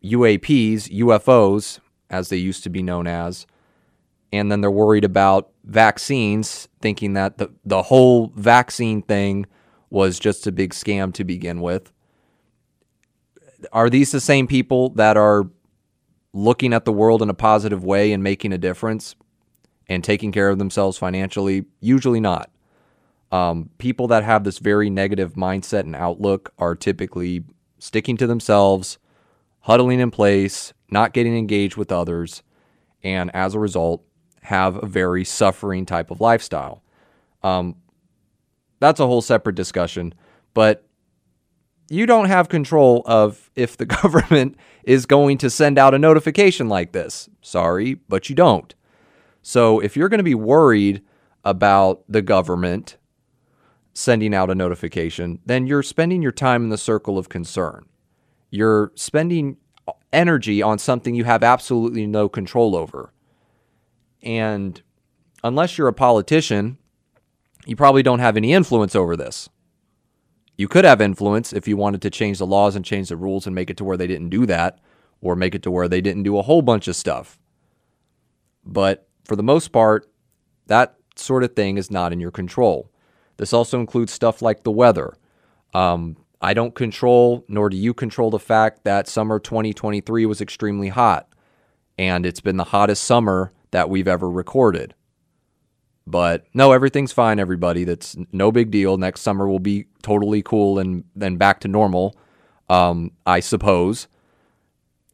UAPs, 0.05 0.91
UFOs, 0.97 1.81
as 2.11 2.29
they 2.29 2.37
used 2.37 2.63
to 2.65 2.71
be 2.71 2.83
known 2.83 3.07
as. 3.07 3.47
And 4.33 4.51
then 4.51 4.61
they're 4.61 4.71
worried 4.71 5.05
about 5.05 5.51
vaccines, 5.65 6.69
thinking 6.81 7.15
that 7.15 7.39
the, 7.39 7.51
the 7.65 7.83
whole 7.83 8.33
vaccine 8.37 9.03
thing 9.03 9.47
was 9.91 10.19
just 10.19 10.47
a 10.47 10.53
big 10.53 10.73
scam 10.73 11.15
to 11.15 11.25
begin 11.25 11.61
with. 11.61 11.93
Are 13.73 13.89
these 13.89 14.11
the 14.13 14.21
same 14.21 14.47
people 14.47 14.91
that 14.91 15.17
are 15.17 15.49
looking 16.33 16.73
at 16.75 16.85
the 16.85 16.93
world 16.93 17.23
in 17.23 17.31
a 17.31 17.35
positive 17.35 17.85
way 17.85 18.13
and 18.13 18.23
making 18.23 18.53
a 18.53 18.59
difference 18.59 19.15
and 19.89 20.03
taking 20.03 20.33
care 20.33 20.51
of 20.51 20.59
themselves 20.59 20.99
financially? 20.99 21.65
Usually 21.81 22.21
not. 22.21 22.51
Um, 23.33 23.71
people 23.79 24.07
that 24.09 24.25
have 24.25 24.45
this 24.45 24.59
very 24.59 24.91
negative 24.91 25.35
mindset 25.35 25.81
and 25.81 25.97
outlook 25.97 26.53
are 26.59 26.75
typically 26.75 27.45
sticking 27.79 28.17
to 28.19 28.27
themselves, 28.27 28.99
huddling 29.61 30.01
in 30.01 30.11
place, 30.11 30.73
not 30.91 31.13
getting 31.13 31.37
engaged 31.37 31.77
with 31.77 31.91
others, 31.91 32.43
and 33.03 33.31
as 33.35 33.55
a 33.55 33.59
result, 33.59 34.05
have 34.43 34.83
a 34.83 34.87
very 34.87 35.25
suffering 35.25 35.85
type 35.85 36.11
of 36.11 36.21
lifestyle. 36.21 36.83
Um, 37.43 37.77
that's 38.79 39.01
a 39.01 39.07
whole 39.07 39.23
separate 39.23 39.57
discussion. 39.57 40.15
But 40.53 40.87
you 41.89 42.07
don't 42.07 42.27
have 42.27 42.49
control 42.49 43.03
of 43.07 43.51
if 43.55 43.77
the 43.77 43.87
government 44.03 44.57
is 44.85 45.07
going 45.07 45.39
to 45.39 45.51
send 45.51 45.79
out 45.79 45.95
a 45.95 45.99
notification 45.99 46.69
like 46.69 46.93
this. 46.93 47.29
Sorry, 47.43 47.95
but 47.95 48.29
you 48.29 48.37
don't. 48.37 48.75
So 49.45 49.79
if 49.79 49.97
you're 49.97 50.09
going 50.09 50.19
to 50.19 50.25
be 50.25 50.35
worried 50.35 51.03
about 51.45 52.03
the 52.09 52.23
government 52.23 52.97
sending 53.93 54.35
out 54.35 54.51
a 54.51 54.55
notification, 54.57 55.39
then 55.47 55.69
you're 55.69 55.83
spending 55.83 56.23
your 56.23 56.33
time 56.33 56.65
in 56.65 56.71
the 56.71 56.79
circle 56.79 57.19
of 57.19 57.29
concern. 57.29 57.87
You're 58.51 58.91
spending 58.97 59.59
energy 60.13 60.63
on 60.63 60.79
something 60.79 61.15
you 61.15 61.25
have 61.25 61.45
absolutely 61.45 62.07
no 62.07 62.29
control 62.29 62.75
over. 62.75 63.13
And 64.23 64.83
unless 65.45 65.79
you're 65.79 65.89
a 65.89 65.93
politician 65.93 66.79
you 67.67 67.77
probably 67.77 68.03
don't 68.03 68.19
have 68.19 68.37
any 68.37 68.53
influence 68.53 68.95
over 68.95 69.17
this. 69.17 69.49
You 70.57 70.69
could 70.69 70.85
have 70.85 71.01
influence 71.01 71.53
if 71.53 71.67
you 71.67 71.77
wanted 71.77 72.03
to 72.03 72.11
change 72.11 72.39
the 72.39 72.47
laws 72.47 72.77
and 72.77 72.85
change 72.85 73.09
the 73.09 73.17
rules 73.17 73.47
and 73.47 73.55
make 73.55 73.71
it 73.71 73.77
to 73.79 73.85
where 73.85 73.97
they 73.97 74.07
didn't 74.07 74.29
do 74.29 74.47
that, 74.47 74.79
or 75.21 75.35
make 75.35 75.55
it 75.55 75.63
to 75.63 75.71
where 75.71 75.89
they 75.89 76.01
didn't 76.01 76.23
do 76.23 76.39
a 76.39 76.43
whole 76.43 76.63
bunch 76.63 76.87
of 76.87 76.95
stuff. 76.95 77.39
But 78.65 79.09
for 79.25 79.37
the 79.37 79.43
most 79.43 79.69
part, 79.69 80.11
that 80.67 80.97
sort 81.17 81.45
of 81.45 81.55
thing 81.55 81.77
is 81.77 81.91
not 81.91 82.13
in 82.13 82.21
your 82.21 82.31
control. 82.31 82.91
This 83.37 83.53
also 83.53 83.81
includes 83.81 84.13
stuff 84.13 84.43
like 84.43 84.63
the 84.63 84.71
weather. 84.71 85.15
Um, 85.73 86.17
I 86.41 86.55
don't 86.55 86.75
control, 86.75 87.45
nor 87.49 87.71
do 87.71 87.77
you 87.77 87.95
control 87.95 88.31
the 88.31 88.39
fact 88.39 88.85
that 88.85 89.09
summer 89.09 89.39
2023 89.39 90.27
was 90.27 90.41
extremely 90.41 90.89
hot, 90.89 91.29
and 91.99 92.27
it's 92.27 92.41
been 92.41 92.59
the 92.59 92.65
hottest 92.65 93.05
summer 93.05 93.53
that 93.71 93.89
we've 93.89 94.09
ever 94.09 94.31
recorded. 94.31 94.95
But 96.07 96.45
no, 96.53 96.73
everything's 96.73 97.13
fine, 97.13 97.39
everybody. 97.39 97.85
That's 97.85 98.17
no 98.31 98.53
big 98.53 98.71
deal. 98.71 98.99
Next 98.99 99.23
summer 99.23 99.49
will 99.49 99.59
be 99.59 99.87
totally 100.03 100.43
cool 100.43 100.79
and 100.79 101.05
then 101.17 101.37
back 101.37 101.61
to 101.61 101.69
normal, 101.69 102.15
um, 102.69 103.13
I 103.25 103.41
suppose. 103.41 104.07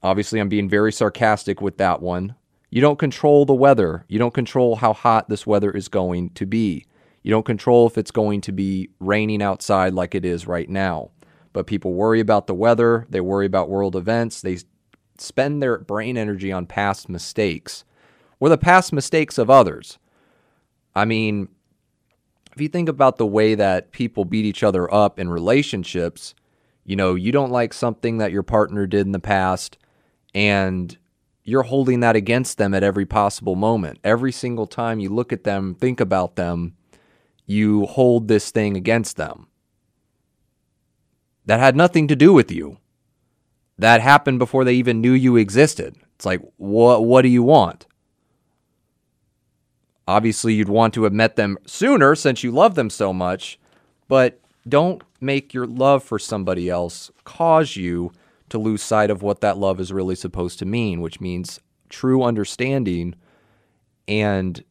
Obviously, 0.02 0.40
I'm 0.40 0.48
being 0.48 0.68
very 0.68 0.92
sarcastic 0.92 1.60
with 1.60 1.76
that 1.76 2.02
one. 2.02 2.34
You 2.70 2.80
don't 2.80 2.98
control 2.98 3.44
the 3.44 3.54
weather. 3.54 4.04
You 4.08 4.18
don't 4.18 4.34
control 4.34 4.76
how 4.76 4.92
hot 4.92 5.28
this 5.28 5.46
weather 5.46 5.70
is 5.70 5.88
going 5.88 6.30
to 6.30 6.46
be. 6.46 6.86
You 7.22 7.30
don't 7.30 7.44
control 7.44 7.86
if 7.86 7.98
it's 7.98 8.10
going 8.10 8.40
to 8.42 8.52
be 8.52 8.90
raining 9.00 9.42
outside 9.42 9.92
like 9.92 10.14
it 10.14 10.24
is 10.24 10.46
right 10.46 10.68
now. 10.68 11.10
But 11.52 11.66
people 11.66 11.92
worry 11.92 12.20
about 12.20 12.46
the 12.46 12.54
weather, 12.54 13.06
they 13.10 13.20
worry 13.20 13.46
about 13.46 13.68
world 13.68 13.96
events, 13.96 14.40
they 14.40 14.58
spend 15.18 15.62
their 15.62 15.78
brain 15.78 16.16
energy 16.16 16.52
on 16.52 16.64
past 16.64 17.08
mistakes 17.08 17.84
or 18.38 18.48
the 18.48 18.56
past 18.56 18.92
mistakes 18.92 19.36
of 19.36 19.50
others. 19.50 19.98
I 20.94 21.04
mean, 21.04 21.48
if 22.54 22.60
you 22.60 22.68
think 22.68 22.88
about 22.88 23.16
the 23.16 23.26
way 23.26 23.54
that 23.54 23.92
people 23.92 24.24
beat 24.24 24.44
each 24.44 24.62
other 24.62 24.92
up 24.92 25.18
in 25.18 25.28
relationships, 25.28 26.34
you 26.84 26.96
know, 26.96 27.14
you 27.14 27.32
don't 27.32 27.52
like 27.52 27.72
something 27.72 28.18
that 28.18 28.32
your 28.32 28.42
partner 28.42 28.86
did 28.86 29.06
in 29.06 29.12
the 29.12 29.18
past, 29.18 29.76
and 30.34 30.96
you're 31.44 31.62
holding 31.62 32.00
that 32.00 32.16
against 32.16 32.58
them 32.58 32.74
at 32.74 32.82
every 32.82 33.06
possible 33.06 33.54
moment. 33.54 33.98
Every 34.04 34.32
single 34.32 34.66
time 34.66 35.00
you 35.00 35.10
look 35.10 35.32
at 35.32 35.44
them, 35.44 35.74
think 35.74 36.00
about 36.00 36.36
them, 36.36 36.74
you 37.46 37.86
hold 37.86 38.28
this 38.28 38.50
thing 38.50 38.76
against 38.76 39.16
them. 39.16 39.48
That 41.46 41.60
had 41.60 41.74
nothing 41.76 42.06
to 42.08 42.16
do 42.16 42.32
with 42.32 42.50
you. 42.52 42.78
That 43.78 44.02
happened 44.02 44.38
before 44.38 44.64
they 44.64 44.74
even 44.74 45.00
knew 45.00 45.12
you 45.12 45.36
existed. 45.36 45.96
It's 46.14 46.26
like, 46.26 46.42
what 46.58 47.04
what 47.04 47.22
do 47.22 47.28
you 47.28 47.42
want? 47.42 47.86
Obviously, 50.06 50.54
you'd 50.54 50.68
want 50.68 50.92
to 50.94 51.04
have 51.04 51.12
met 51.12 51.36
them 51.36 51.56
sooner 51.66 52.14
since 52.14 52.42
you 52.42 52.50
love 52.50 52.74
them 52.74 52.90
so 52.90 53.12
much, 53.12 53.58
but 54.06 54.40
don't 54.68 55.02
make 55.20 55.54
your 55.54 55.66
love 55.66 56.02
for 56.04 56.18
somebody 56.18 56.68
else 56.68 57.10
cause 57.24 57.76
you 57.76 58.12
to 58.50 58.58
lose 58.58 58.82
sight 58.82 59.10
of 59.10 59.22
what 59.22 59.40
that 59.40 59.58
love 59.58 59.80
is 59.80 59.92
really 59.92 60.14
supposed 60.14 60.58
to 60.58 60.66
mean, 60.66 61.00
which 61.00 61.20
means 61.20 61.60
true 61.88 62.22
understanding 62.22 63.14
and 64.06 64.64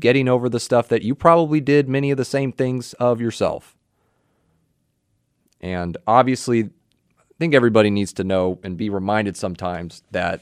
getting 0.00 0.28
over 0.28 0.48
the 0.48 0.60
stuff 0.60 0.88
that 0.88 1.02
you 1.02 1.14
probably 1.14 1.60
did 1.60 1.88
many 1.88 2.10
of 2.10 2.16
the 2.16 2.24
same 2.24 2.52
things 2.52 2.92
of 2.94 3.20
yourself. 3.20 3.76
And 5.60 5.96
obviously, 6.06 6.64
I 6.64 7.34
think 7.38 7.54
everybody 7.54 7.90
needs 7.90 8.12
to 8.14 8.24
know 8.24 8.58
and 8.62 8.76
be 8.76 8.90
reminded 8.90 9.36
sometimes 9.36 10.02
that 10.10 10.40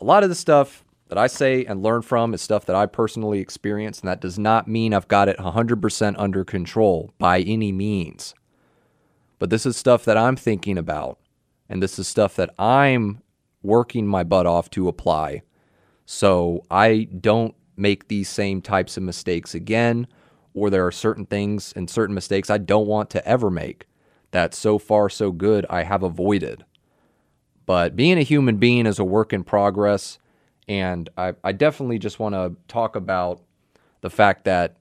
a 0.00 0.04
lot 0.04 0.22
of 0.22 0.28
the 0.28 0.34
stuff 0.34 0.84
that 1.08 1.18
I 1.18 1.26
say 1.26 1.64
and 1.64 1.82
learn 1.82 2.02
from 2.02 2.34
is 2.34 2.42
stuff 2.42 2.66
that 2.66 2.76
I 2.76 2.86
personally 2.86 3.38
experience, 3.38 4.00
and 4.00 4.08
that 4.08 4.20
does 4.20 4.38
not 4.38 4.66
mean 4.66 4.92
I've 4.92 5.08
got 5.08 5.28
it 5.28 5.38
100% 5.38 6.14
under 6.18 6.44
control 6.44 7.12
by 7.18 7.40
any 7.40 7.72
means. 7.72 8.34
But 9.38 9.50
this 9.50 9.66
is 9.66 9.76
stuff 9.76 10.04
that 10.06 10.16
I'm 10.16 10.36
thinking 10.36 10.78
about, 10.78 11.18
and 11.68 11.82
this 11.82 11.98
is 11.98 12.08
stuff 12.08 12.36
that 12.36 12.54
I'm 12.58 13.22
working 13.62 14.06
my 14.06 14.24
butt 14.24 14.46
off 14.46 14.70
to 14.70 14.88
apply. 14.88 15.42
So 16.06 16.64
I 16.70 17.08
don't 17.20 17.54
make 17.76 18.08
these 18.08 18.28
same 18.28 18.62
types 18.62 18.96
of 18.96 19.02
mistakes 19.04 19.54
again, 19.54 20.06
or 20.54 20.70
there 20.70 20.86
are 20.86 20.92
certain 20.92 21.26
things 21.26 21.72
and 21.76 21.90
certain 21.90 22.14
mistakes 22.14 22.50
I 22.50 22.58
don't 22.58 22.86
want 22.88 23.10
to 23.10 23.26
ever 23.28 23.50
make 23.50 23.86
that 24.32 24.54
so 24.54 24.78
far 24.78 25.08
so 25.10 25.32
good 25.32 25.66
I 25.70 25.84
have 25.84 26.02
avoided. 26.02 26.64
But 27.66 27.96
being 27.96 28.18
a 28.18 28.22
human 28.22 28.58
being 28.58 28.86
is 28.86 28.98
a 28.98 29.04
work 29.04 29.32
in 29.32 29.44
progress 29.44 30.18
And 30.68 31.08
I, 31.16 31.34
I 31.44 31.52
definitely 31.52 31.98
just 31.98 32.18
want 32.20 32.34
to 32.34 32.56
talk 32.68 32.96
about 32.96 33.42
the 34.02 34.10
fact 34.10 34.44
that 34.44 34.76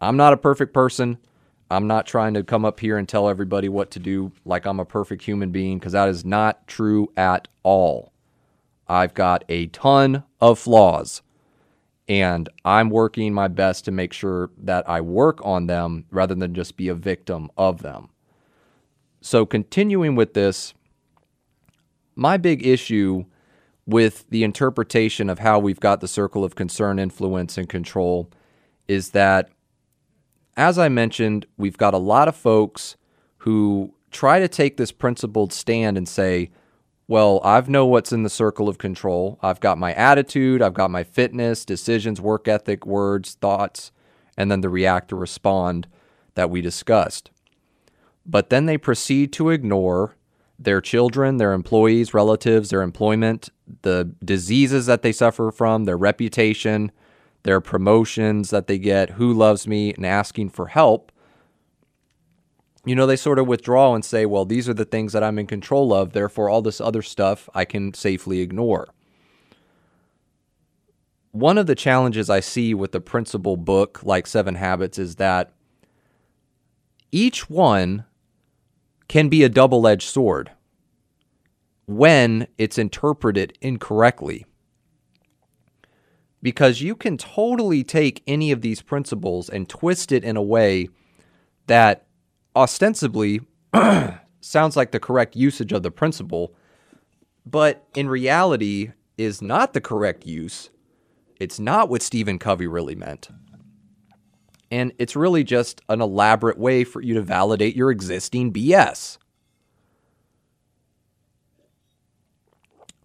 I'm 0.00 0.16
not 0.16 0.32
a 0.32 0.38
perfect 0.38 0.74
person. 0.74 1.18
I'm 1.70 1.86
not 1.86 2.06
trying 2.06 2.34
to 2.34 2.42
come 2.42 2.64
up 2.64 2.80
here 2.80 2.96
and 2.96 3.08
tell 3.08 3.28
everybody 3.28 3.68
what 3.68 3.90
to 3.92 3.98
do 3.98 4.32
like 4.44 4.66
I'm 4.66 4.80
a 4.80 4.84
perfect 4.84 5.22
human 5.22 5.50
being 5.50 5.78
because 5.78 5.92
that 5.92 6.08
is 6.08 6.24
not 6.24 6.66
true 6.66 7.12
at 7.16 7.48
all. 7.62 8.12
I've 8.88 9.14
got 9.14 9.44
a 9.48 9.66
ton 9.66 10.24
of 10.40 10.58
flaws 10.58 11.22
and 12.08 12.48
I'm 12.64 12.88
working 12.88 13.34
my 13.34 13.48
best 13.48 13.84
to 13.84 13.90
make 13.90 14.14
sure 14.14 14.50
that 14.58 14.88
I 14.88 15.02
work 15.02 15.44
on 15.44 15.66
them 15.66 16.06
rather 16.10 16.34
than 16.34 16.54
just 16.54 16.76
be 16.76 16.88
a 16.88 16.94
victim 16.94 17.50
of 17.56 17.82
them. 17.82 18.08
So, 19.20 19.44
continuing 19.44 20.14
with 20.14 20.32
this, 20.32 20.72
my 22.16 22.36
big 22.36 22.66
issue 22.66 23.24
with 23.86 24.24
the 24.30 24.44
interpretation 24.44 25.28
of 25.28 25.40
how 25.40 25.58
we've 25.58 25.80
got 25.80 26.00
the 26.00 26.08
circle 26.08 26.44
of 26.44 26.54
concern, 26.54 26.98
influence, 26.98 27.58
and 27.58 27.68
control 27.68 28.30
is 28.86 29.10
that, 29.10 29.50
as 30.58 30.76
I 30.76 30.88
mentioned, 30.88 31.46
we've 31.56 31.78
got 31.78 31.94
a 31.94 31.98
lot 31.98 32.26
of 32.26 32.34
folks 32.34 32.96
who 33.38 33.94
try 34.10 34.40
to 34.40 34.48
take 34.48 34.76
this 34.76 34.90
principled 34.90 35.52
stand 35.52 35.96
and 35.96 36.08
say, 36.08 36.50
well, 37.06 37.40
I've 37.44 37.68
know 37.68 37.86
what's 37.86 38.12
in 38.12 38.24
the 38.24 38.28
circle 38.28 38.68
of 38.68 38.76
control. 38.76 39.38
I've 39.40 39.60
got 39.60 39.78
my 39.78 39.94
attitude, 39.94 40.60
I've 40.60 40.74
got 40.74 40.90
my 40.90 41.04
fitness, 41.04 41.64
decisions, 41.64 42.20
work 42.20 42.48
ethic, 42.48 42.84
words, 42.84 43.34
thoughts, 43.34 43.92
and 44.36 44.50
then 44.50 44.60
the 44.60 44.68
react 44.68 45.12
or 45.12 45.16
respond 45.16 45.86
that 46.34 46.50
we 46.50 46.60
discussed. 46.60 47.30
But 48.26 48.50
then 48.50 48.66
they 48.66 48.76
proceed 48.76 49.32
to 49.34 49.50
ignore 49.50 50.16
their 50.58 50.80
children, 50.80 51.36
their 51.36 51.52
employees, 51.52 52.12
relatives, 52.12 52.70
their 52.70 52.82
employment, 52.82 53.48
the 53.82 54.12
diseases 54.24 54.86
that 54.86 55.02
they 55.02 55.12
suffer 55.12 55.52
from, 55.52 55.84
their 55.84 55.96
reputation, 55.96 56.90
their 57.48 57.62
promotions 57.62 58.50
that 58.50 58.66
they 58.66 58.76
get, 58.78 59.12
who 59.12 59.32
loves 59.32 59.66
me, 59.66 59.94
and 59.94 60.04
asking 60.04 60.50
for 60.50 60.66
help 60.66 61.10
you 62.88 62.94
know, 62.94 63.06
they 63.06 63.16
sort 63.16 63.38
of 63.38 63.46
withdraw 63.46 63.94
and 63.94 64.02
say, 64.02 64.24
well, 64.24 64.46
these 64.46 64.66
are 64.66 64.72
the 64.72 64.86
things 64.86 65.12
that 65.12 65.22
I'm 65.22 65.38
in 65.38 65.46
control 65.46 65.92
of. 65.92 66.14
Therefore, 66.14 66.48
all 66.48 66.62
this 66.62 66.80
other 66.80 67.02
stuff 67.02 67.46
I 67.54 67.66
can 67.66 67.92
safely 67.92 68.40
ignore. 68.40 68.88
One 71.32 71.58
of 71.58 71.66
the 71.66 71.74
challenges 71.74 72.30
I 72.30 72.40
see 72.40 72.72
with 72.72 72.92
the 72.92 73.00
principle 73.02 73.58
book, 73.58 74.00
like 74.02 74.26
Seven 74.26 74.54
Habits, 74.54 74.98
is 74.98 75.16
that 75.16 75.52
each 77.12 77.50
one 77.50 78.06
can 79.06 79.28
be 79.28 79.42
a 79.42 79.50
double 79.50 79.86
edged 79.86 80.08
sword 80.08 80.52
when 81.86 82.46
it's 82.56 82.78
interpreted 82.78 83.56
incorrectly. 83.60 84.46
Because 86.40 86.80
you 86.80 86.94
can 86.94 87.16
totally 87.16 87.82
take 87.82 88.22
any 88.26 88.52
of 88.52 88.60
these 88.60 88.80
principles 88.80 89.48
and 89.48 89.68
twist 89.68 90.12
it 90.12 90.22
in 90.22 90.36
a 90.36 90.42
way 90.42 90.88
that 91.66 92.06
ostensibly 92.54 93.40
sounds 94.40 94.76
like 94.76 94.92
the 94.92 95.00
correct 95.00 95.36
usage 95.36 95.72
of 95.72 95.82
the 95.82 95.90
principle, 95.90 96.54
but 97.44 97.86
in 97.94 98.08
reality 98.08 98.92
is 99.16 99.42
not 99.42 99.72
the 99.72 99.80
correct 99.80 100.26
use. 100.26 100.70
It's 101.40 101.58
not 101.58 101.88
what 101.88 102.02
Stephen 102.02 102.38
Covey 102.38 102.66
really 102.66 102.94
meant. 102.94 103.28
And 104.70 104.92
it's 104.98 105.16
really 105.16 105.44
just 105.44 105.80
an 105.88 106.00
elaborate 106.00 106.58
way 106.58 106.84
for 106.84 107.00
you 107.00 107.14
to 107.14 107.22
validate 107.22 107.74
your 107.74 107.90
existing 107.90 108.52
BS. 108.52 109.18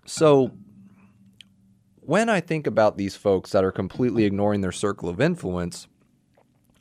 So, 0.06 0.52
when 2.06 2.30
I 2.30 2.40
think 2.40 2.68
about 2.68 2.98
these 2.98 3.16
folks 3.16 3.52
that 3.52 3.64
are 3.64 3.72
completely 3.72 4.26
ignoring 4.26 4.62
their 4.62 4.72
circle 4.72 5.10
of 5.10 5.22
influence, 5.22 5.88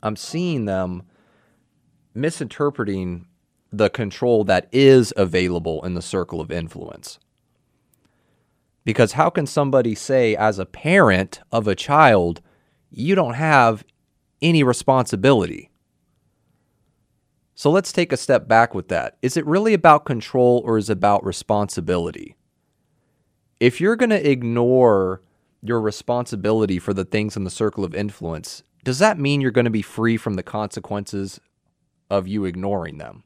I'm 0.03 0.17
seeing 0.17 0.65
them 0.65 1.05
misinterpreting 2.15 3.27
the 3.73 3.89
control 3.89 4.45
that 4.45 4.69
is 4.73 5.13
available 5.17 5.85
in 5.85 5.95
the 5.95 6.03
circle 6.03 6.41
of 6.41 6.51
influence. 6.51 7.19
Because 8.85 9.13
how 9.13 9.31
can 9.31 9.47
somebody 9.47 9.95
say, 9.95 10.35
as 10.35 10.59
a 10.59 10.67
parent 10.67 11.41
of 11.53 11.69
a 11.69 11.75
child, 11.75 12.41
you 12.91 13.15
don't 13.15 13.35
have 13.35 13.85
any 14.43 14.63
responsibility? 14.63 15.71
So 17.55 17.71
let's 17.71 17.93
take 17.93 18.13
a 18.13 18.17
step 18.17 18.49
back 18.49 18.75
with 18.75 18.89
that. 18.89 19.17
Is 19.23 19.37
it 19.37 19.47
really 19.47 19.73
about 19.73 20.05
control 20.05 20.63
or 20.65 20.79
is 20.79 20.91
it 20.91 20.95
about 20.95 21.25
responsibility? 21.25 22.37
If 23.63 23.81
you're 23.81 23.95
going 23.95 24.11
to 24.11 24.29
ignore 24.29 25.23
your 25.63 25.81
responsibility 25.81 26.81
for 26.81 26.93
the 26.93 27.05
things 27.05 27.37
in 27.37 27.45
the 27.45 27.49
circle 27.49 27.85
of 27.85 27.95
influence, 27.95 28.65
does 28.83 28.99
that 28.99 29.21
mean 29.21 29.41
you're 29.41 29.53
going 29.53 29.67
to 29.67 29.71
be 29.71 29.83
free 29.83 30.17
from 30.17 30.35
the 30.35 30.43
consequences 30.43 31.41
of 32.11 32.27
you 32.27 32.45
ignoring 32.45 32.99
them? 32.99 33.23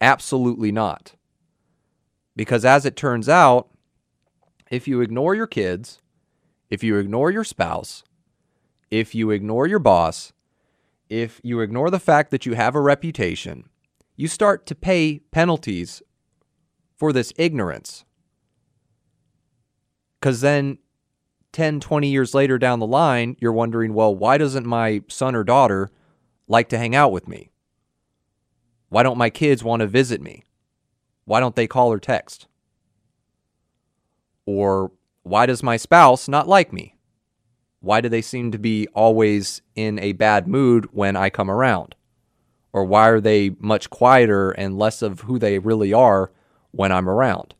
Absolutely 0.00 0.72
not. 0.72 1.16
Because 2.34 2.64
as 2.64 2.86
it 2.86 2.96
turns 2.96 3.28
out, 3.28 3.68
if 4.70 4.88
you 4.88 5.02
ignore 5.02 5.34
your 5.34 5.46
kids, 5.46 6.00
if 6.70 6.82
you 6.82 6.96
ignore 6.96 7.30
your 7.30 7.44
spouse, 7.44 8.04
if 8.90 9.14
you 9.14 9.30
ignore 9.30 9.66
your 9.66 9.78
boss, 9.78 10.32
if 11.10 11.42
you 11.44 11.60
ignore 11.60 11.90
the 11.90 12.00
fact 12.00 12.30
that 12.30 12.46
you 12.46 12.54
have 12.54 12.74
a 12.74 12.80
reputation, 12.80 13.68
you 14.16 14.28
start 14.28 14.64
to 14.64 14.74
pay 14.74 15.18
penalties 15.30 16.02
for 17.02 17.12
this 17.12 17.32
ignorance. 17.36 18.04
Because 20.20 20.40
then 20.40 20.78
10, 21.50 21.80
20 21.80 22.08
years 22.08 22.32
later 22.32 22.58
down 22.58 22.78
the 22.78 22.86
line, 22.86 23.34
you're 23.40 23.52
wondering, 23.52 23.92
well, 23.92 24.14
why 24.14 24.38
doesn't 24.38 24.64
my 24.64 25.02
son 25.08 25.34
or 25.34 25.42
daughter 25.42 25.90
like 26.46 26.68
to 26.68 26.78
hang 26.78 26.94
out 26.94 27.10
with 27.10 27.26
me? 27.26 27.50
Why 28.88 29.02
don't 29.02 29.18
my 29.18 29.30
kids 29.30 29.64
want 29.64 29.80
to 29.80 29.88
visit 29.88 30.22
me? 30.22 30.44
Why 31.24 31.40
don't 31.40 31.56
they 31.56 31.66
call 31.66 31.90
or 31.92 31.98
text? 31.98 32.46
Or 34.46 34.92
why 35.24 35.46
does 35.46 35.60
my 35.60 35.78
spouse 35.78 36.28
not 36.28 36.46
like 36.46 36.72
me? 36.72 36.94
Why 37.80 38.00
do 38.00 38.08
they 38.08 38.22
seem 38.22 38.52
to 38.52 38.58
be 38.58 38.86
always 38.94 39.60
in 39.74 39.98
a 39.98 40.12
bad 40.12 40.46
mood 40.46 40.86
when 40.92 41.16
I 41.16 41.30
come 41.30 41.50
around? 41.50 41.96
Or 42.72 42.84
why 42.84 43.08
are 43.08 43.20
they 43.20 43.56
much 43.58 43.90
quieter 43.90 44.52
and 44.52 44.78
less 44.78 45.02
of 45.02 45.22
who 45.22 45.40
they 45.40 45.58
really 45.58 45.92
are 45.92 46.30
when 46.72 46.90
I'm 46.92 47.08
around? 47.08 47.54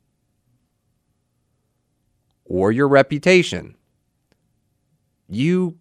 Or 2.44 2.72
your 2.72 2.88
reputation. 2.88 3.76
You 5.28 5.78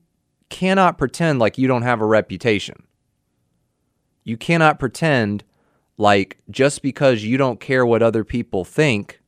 cannot 0.49 0.97
pretend 0.97 1.39
like 1.39 1.57
you 1.57 1.67
don't 1.67 1.81
have 1.81 2.01
a 2.01 2.05
reputation. 2.05 2.83
You 4.23 4.37
cannot 4.37 4.79
pretend 4.79 5.43
like 5.97 6.37
just 6.49 6.81
because 6.81 7.23
you 7.23 7.37
don't 7.37 7.59
care 7.59 7.85
what 7.85 8.03
other 8.03 8.23
people 8.23 8.63
think 8.63 9.21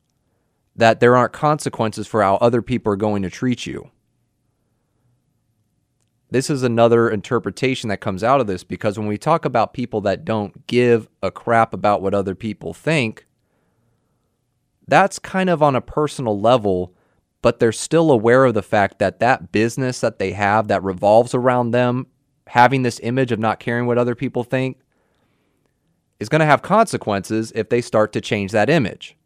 that 0.76 1.00
there 1.00 1.16
aren't 1.16 1.32
consequences 1.32 2.06
for 2.06 2.22
how 2.22 2.36
other 2.36 2.62
people 2.62 2.92
are 2.92 2.96
going 2.96 3.22
to 3.22 3.30
treat 3.30 3.66
you. 3.66 3.90
This 6.30 6.50
is 6.50 6.64
another 6.64 7.08
interpretation 7.08 7.88
that 7.90 8.00
comes 8.00 8.24
out 8.24 8.40
of 8.40 8.48
this 8.48 8.64
because 8.64 8.98
when 8.98 9.06
we 9.06 9.18
talk 9.18 9.44
about 9.44 9.72
people 9.72 10.00
that 10.00 10.24
don't 10.24 10.66
give 10.66 11.08
a 11.22 11.30
crap 11.30 11.72
about 11.72 12.02
what 12.02 12.14
other 12.14 12.34
people 12.34 12.74
think, 12.74 13.24
that's 14.86 15.18
kind 15.18 15.48
of 15.50 15.62
on 15.62 15.76
a 15.76 15.80
personal 15.80 16.38
level, 16.38 16.94
but 17.42 17.58
they're 17.58 17.72
still 17.72 18.10
aware 18.10 18.44
of 18.44 18.54
the 18.54 18.62
fact 18.62 18.98
that 18.98 19.20
that 19.20 19.52
business 19.52 20.00
that 20.00 20.18
they 20.18 20.32
have 20.32 20.68
that 20.68 20.82
revolves 20.82 21.34
around 21.34 21.70
them 21.70 22.06
having 22.48 22.82
this 22.82 23.00
image 23.02 23.32
of 23.32 23.38
not 23.38 23.60
caring 23.60 23.86
what 23.86 23.98
other 23.98 24.14
people 24.14 24.44
think 24.44 24.78
is 26.20 26.28
going 26.28 26.40
to 26.40 26.46
have 26.46 26.62
consequences 26.62 27.52
if 27.54 27.68
they 27.68 27.80
start 27.80 28.12
to 28.12 28.20
change 28.20 28.52
that 28.52 28.70
image. 28.70 29.16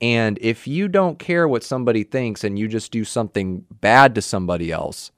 And 0.00 0.38
if 0.42 0.66
you 0.66 0.88
don't 0.88 1.18
care 1.18 1.48
what 1.48 1.64
somebody 1.64 2.04
thinks 2.04 2.44
and 2.44 2.58
you 2.58 2.68
just 2.68 2.92
do 2.92 3.04
something 3.04 3.64
bad 3.80 4.14
to 4.14 4.22
somebody 4.22 4.70
else, 4.70 5.10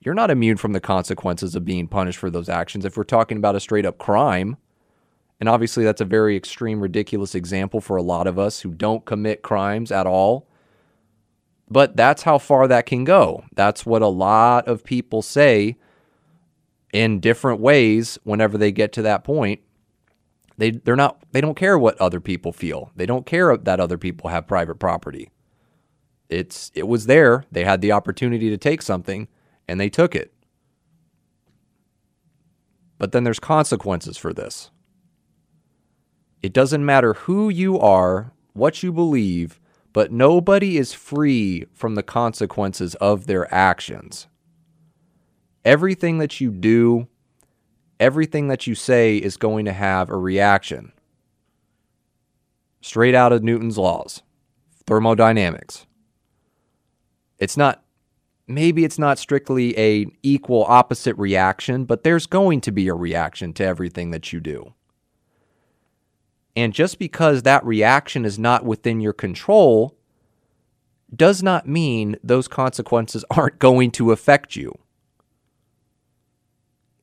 you're 0.00 0.14
not 0.14 0.30
immune 0.30 0.56
from 0.56 0.72
the 0.72 0.80
consequences 0.80 1.54
of 1.54 1.64
being 1.64 1.88
punished 1.88 2.18
for 2.18 2.30
those 2.30 2.48
actions. 2.48 2.84
If 2.84 2.96
we're 2.96 3.04
talking 3.04 3.36
about 3.36 3.56
a 3.56 3.60
straight 3.60 3.84
up 3.84 3.98
crime, 3.98 4.56
and 5.40 5.48
obviously 5.48 5.84
that's 5.84 6.00
a 6.00 6.06
very 6.06 6.36
extreme, 6.36 6.80
ridiculous 6.80 7.34
example 7.34 7.80
for 7.80 7.96
a 7.96 8.02
lot 8.02 8.26
of 8.26 8.38
us 8.38 8.60
who 8.60 8.72
don't 8.72 9.04
commit 9.04 9.42
crimes 9.42 9.92
at 9.92 10.06
all. 10.06 10.48
But 11.70 11.96
that's 11.96 12.22
how 12.22 12.38
far 12.38 12.66
that 12.66 12.86
can 12.86 13.04
go. 13.04 13.44
That's 13.54 13.84
what 13.84 14.02
a 14.02 14.08
lot 14.08 14.66
of 14.66 14.84
people 14.84 15.22
say 15.22 15.76
in 16.92 17.20
different 17.20 17.60
ways 17.60 18.18
whenever 18.24 18.56
they 18.56 18.72
get 18.72 18.92
to 18.94 19.02
that 19.02 19.22
point. 19.22 19.60
They 20.56 20.72
they're 20.72 20.96
not 20.96 21.22
they 21.30 21.40
don't 21.40 21.56
care 21.56 21.78
what 21.78 22.00
other 22.00 22.20
people 22.20 22.52
feel. 22.52 22.90
They 22.96 23.06
don't 23.06 23.26
care 23.26 23.56
that 23.56 23.80
other 23.80 23.98
people 23.98 24.30
have 24.30 24.48
private 24.48 24.76
property. 24.76 25.30
It's 26.28 26.72
it 26.74 26.88
was 26.88 27.06
there. 27.06 27.44
They 27.52 27.64
had 27.64 27.80
the 27.80 27.92
opportunity 27.92 28.50
to 28.50 28.56
take 28.56 28.82
something 28.82 29.28
and 29.68 29.78
they 29.78 29.88
took 29.90 30.16
it. 30.16 30.32
But 32.96 33.12
then 33.12 33.22
there's 33.22 33.38
consequences 33.38 34.16
for 34.16 34.32
this. 34.32 34.70
It 36.42 36.52
doesn't 36.52 36.84
matter 36.84 37.14
who 37.14 37.48
you 37.48 37.78
are, 37.78 38.32
what 38.52 38.82
you 38.82 38.92
believe, 38.92 39.60
but 39.92 40.12
nobody 40.12 40.76
is 40.76 40.92
free 40.92 41.66
from 41.74 41.94
the 41.94 42.02
consequences 42.02 42.94
of 42.96 43.26
their 43.26 43.52
actions. 43.52 44.28
Everything 45.64 46.18
that 46.18 46.40
you 46.40 46.50
do, 46.50 47.08
everything 47.98 48.48
that 48.48 48.66
you 48.66 48.74
say 48.74 49.16
is 49.16 49.36
going 49.36 49.64
to 49.64 49.72
have 49.72 50.10
a 50.10 50.16
reaction. 50.16 50.92
Straight 52.80 53.14
out 53.14 53.32
of 53.32 53.42
Newton's 53.42 53.76
laws, 53.76 54.22
thermodynamics. 54.86 55.86
It's 57.38 57.56
not 57.56 57.82
maybe 58.46 58.84
it's 58.84 58.98
not 58.98 59.18
strictly 59.18 59.78
a 59.78 60.06
equal 60.22 60.64
opposite 60.68 61.16
reaction, 61.16 61.84
but 61.84 62.02
there's 62.02 62.26
going 62.26 62.60
to 62.62 62.72
be 62.72 62.88
a 62.88 62.94
reaction 62.94 63.52
to 63.54 63.64
everything 63.64 64.10
that 64.12 64.32
you 64.32 64.40
do. 64.40 64.74
And 66.58 66.72
just 66.72 66.98
because 66.98 67.44
that 67.44 67.64
reaction 67.64 68.24
is 68.24 68.36
not 68.36 68.64
within 68.64 69.00
your 69.00 69.12
control 69.12 69.96
does 71.14 71.40
not 71.40 71.68
mean 71.68 72.16
those 72.24 72.48
consequences 72.48 73.24
aren't 73.30 73.60
going 73.60 73.92
to 73.92 74.10
affect 74.10 74.56
you. 74.56 74.74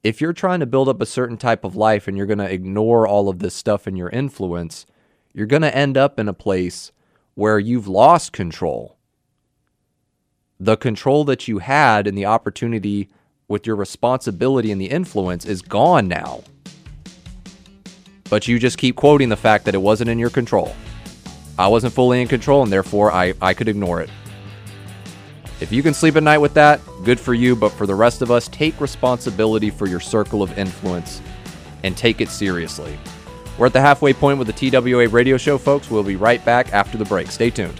If 0.04 0.20
you're 0.20 0.34
trying 0.34 0.60
to 0.60 0.66
build 0.66 0.90
up 0.90 1.00
a 1.00 1.06
certain 1.06 1.38
type 1.38 1.64
of 1.64 1.78
life 1.78 2.06
and 2.06 2.18
you're 2.18 2.26
going 2.26 2.40
to 2.40 2.52
ignore 2.52 3.08
all 3.08 3.30
of 3.30 3.40
this 3.40 3.56
stuff 3.56 3.88
in 3.88 3.96
your 3.96 4.10
influence, 4.10 4.86
you're 5.32 5.46
going 5.46 5.62
to 5.62 5.74
end 5.74 5.98
up 5.98 6.20
in 6.20 6.28
a 6.28 6.34
place 6.34 6.92
where 7.36 7.58
you've 7.58 7.88
lost 7.88 8.34
control 8.34 8.98
the 10.60 10.76
control 10.76 11.24
that 11.26 11.48
you 11.48 11.60
had 11.60 12.08
and 12.08 12.18
the 12.18 12.26
opportunity 12.26 13.10
with 13.48 13.66
your 13.66 13.76
responsibility 13.78 14.72
and 14.72 14.82
the 14.82 14.90
influence 14.90 15.46
is 15.46 15.62
gone 15.62 16.08
now. 16.08 16.44
But 18.30 18.48
you 18.48 18.58
just 18.58 18.78
keep 18.78 18.96
quoting 18.96 19.30
the 19.30 19.38
fact 19.38 19.66
that 19.66 19.76
it 19.76 19.82
wasn't 19.82 20.10
in 20.10 20.18
your 20.18 20.32
control. 20.32 20.76
I 21.60 21.68
wasn't 21.68 21.94
fully 21.94 22.22
in 22.22 22.28
control 22.28 22.64
and 22.64 22.72
therefore 22.72 23.12
I, 23.12 23.34
I 23.42 23.54
could 23.54 23.68
ignore 23.68 24.02
it. 24.02 24.10
If 25.62 25.72
you 25.72 25.84
can 25.84 25.94
sleep 25.94 26.16
at 26.16 26.24
night 26.24 26.40
with 26.40 26.54
that, 26.56 26.82
good 27.04 27.20
for 27.20 27.34
you, 27.34 27.56
but 27.56 27.70
for 27.70 27.86
the 27.86 27.96
rest 27.96 28.22
of 28.22 28.32
us, 28.32 28.48
take 28.50 28.82
responsibility 28.82 29.70
for 29.70 29.88
your 29.88 30.00
circle 30.00 30.42
of 30.44 30.58
influence 30.58 31.22
and 31.84 31.96
take 31.96 32.20
it 32.20 32.30
seriously. 32.30 32.98
We're 33.58 33.68
at 33.68 33.74
the 33.74 33.80
halfway 33.80 34.12
point 34.12 34.38
with 34.38 34.48
the 34.48 34.70
TWA 34.70 35.08
radio 35.08 35.38
show, 35.38 35.58
folks. 35.58 35.90
We'll 35.90 36.04
be 36.04 36.18
right 36.18 36.44
back 36.44 36.74
after 36.74 36.98
the 36.98 37.06
break. 37.06 37.32
Stay 37.32 37.52
tuned. 37.52 37.80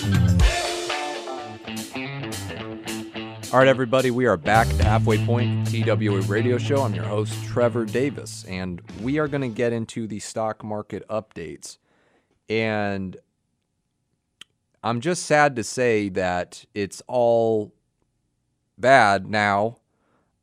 All 3.53 3.59
right, 3.59 3.67
everybody, 3.67 4.11
we 4.11 4.27
are 4.27 4.37
back 4.37 4.65
the 4.69 4.85
halfway 4.85 5.25
point 5.25 5.67
TWA 5.67 6.21
radio 6.21 6.57
show. 6.57 6.83
I'm 6.83 6.95
your 6.95 7.03
host, 7.03 7.33
Trevor 7.43 7.83
Davis, 7.83 8.45
and 8.45 8.81
we 9.01 9.19
are 9.19 9.27
going 9.27 9.41
to 9.41 9.49
get 9.49 9.73
into 9.73 10.07
the 10.07 10.19
stock 10.19 10.63
market 10.63 11.05
updates. 11.09 11.77
And 12.47 13.17
I'm 14.81 15.01
just 15.01 15.25
sad 15.25 15.57
to 15.57 15.65
say 15.65 16.07
that 16.07 16.63
it's 16.73 17.03
all 17.07 17.73
bad 18.77 19.27
now. 19.27 19.79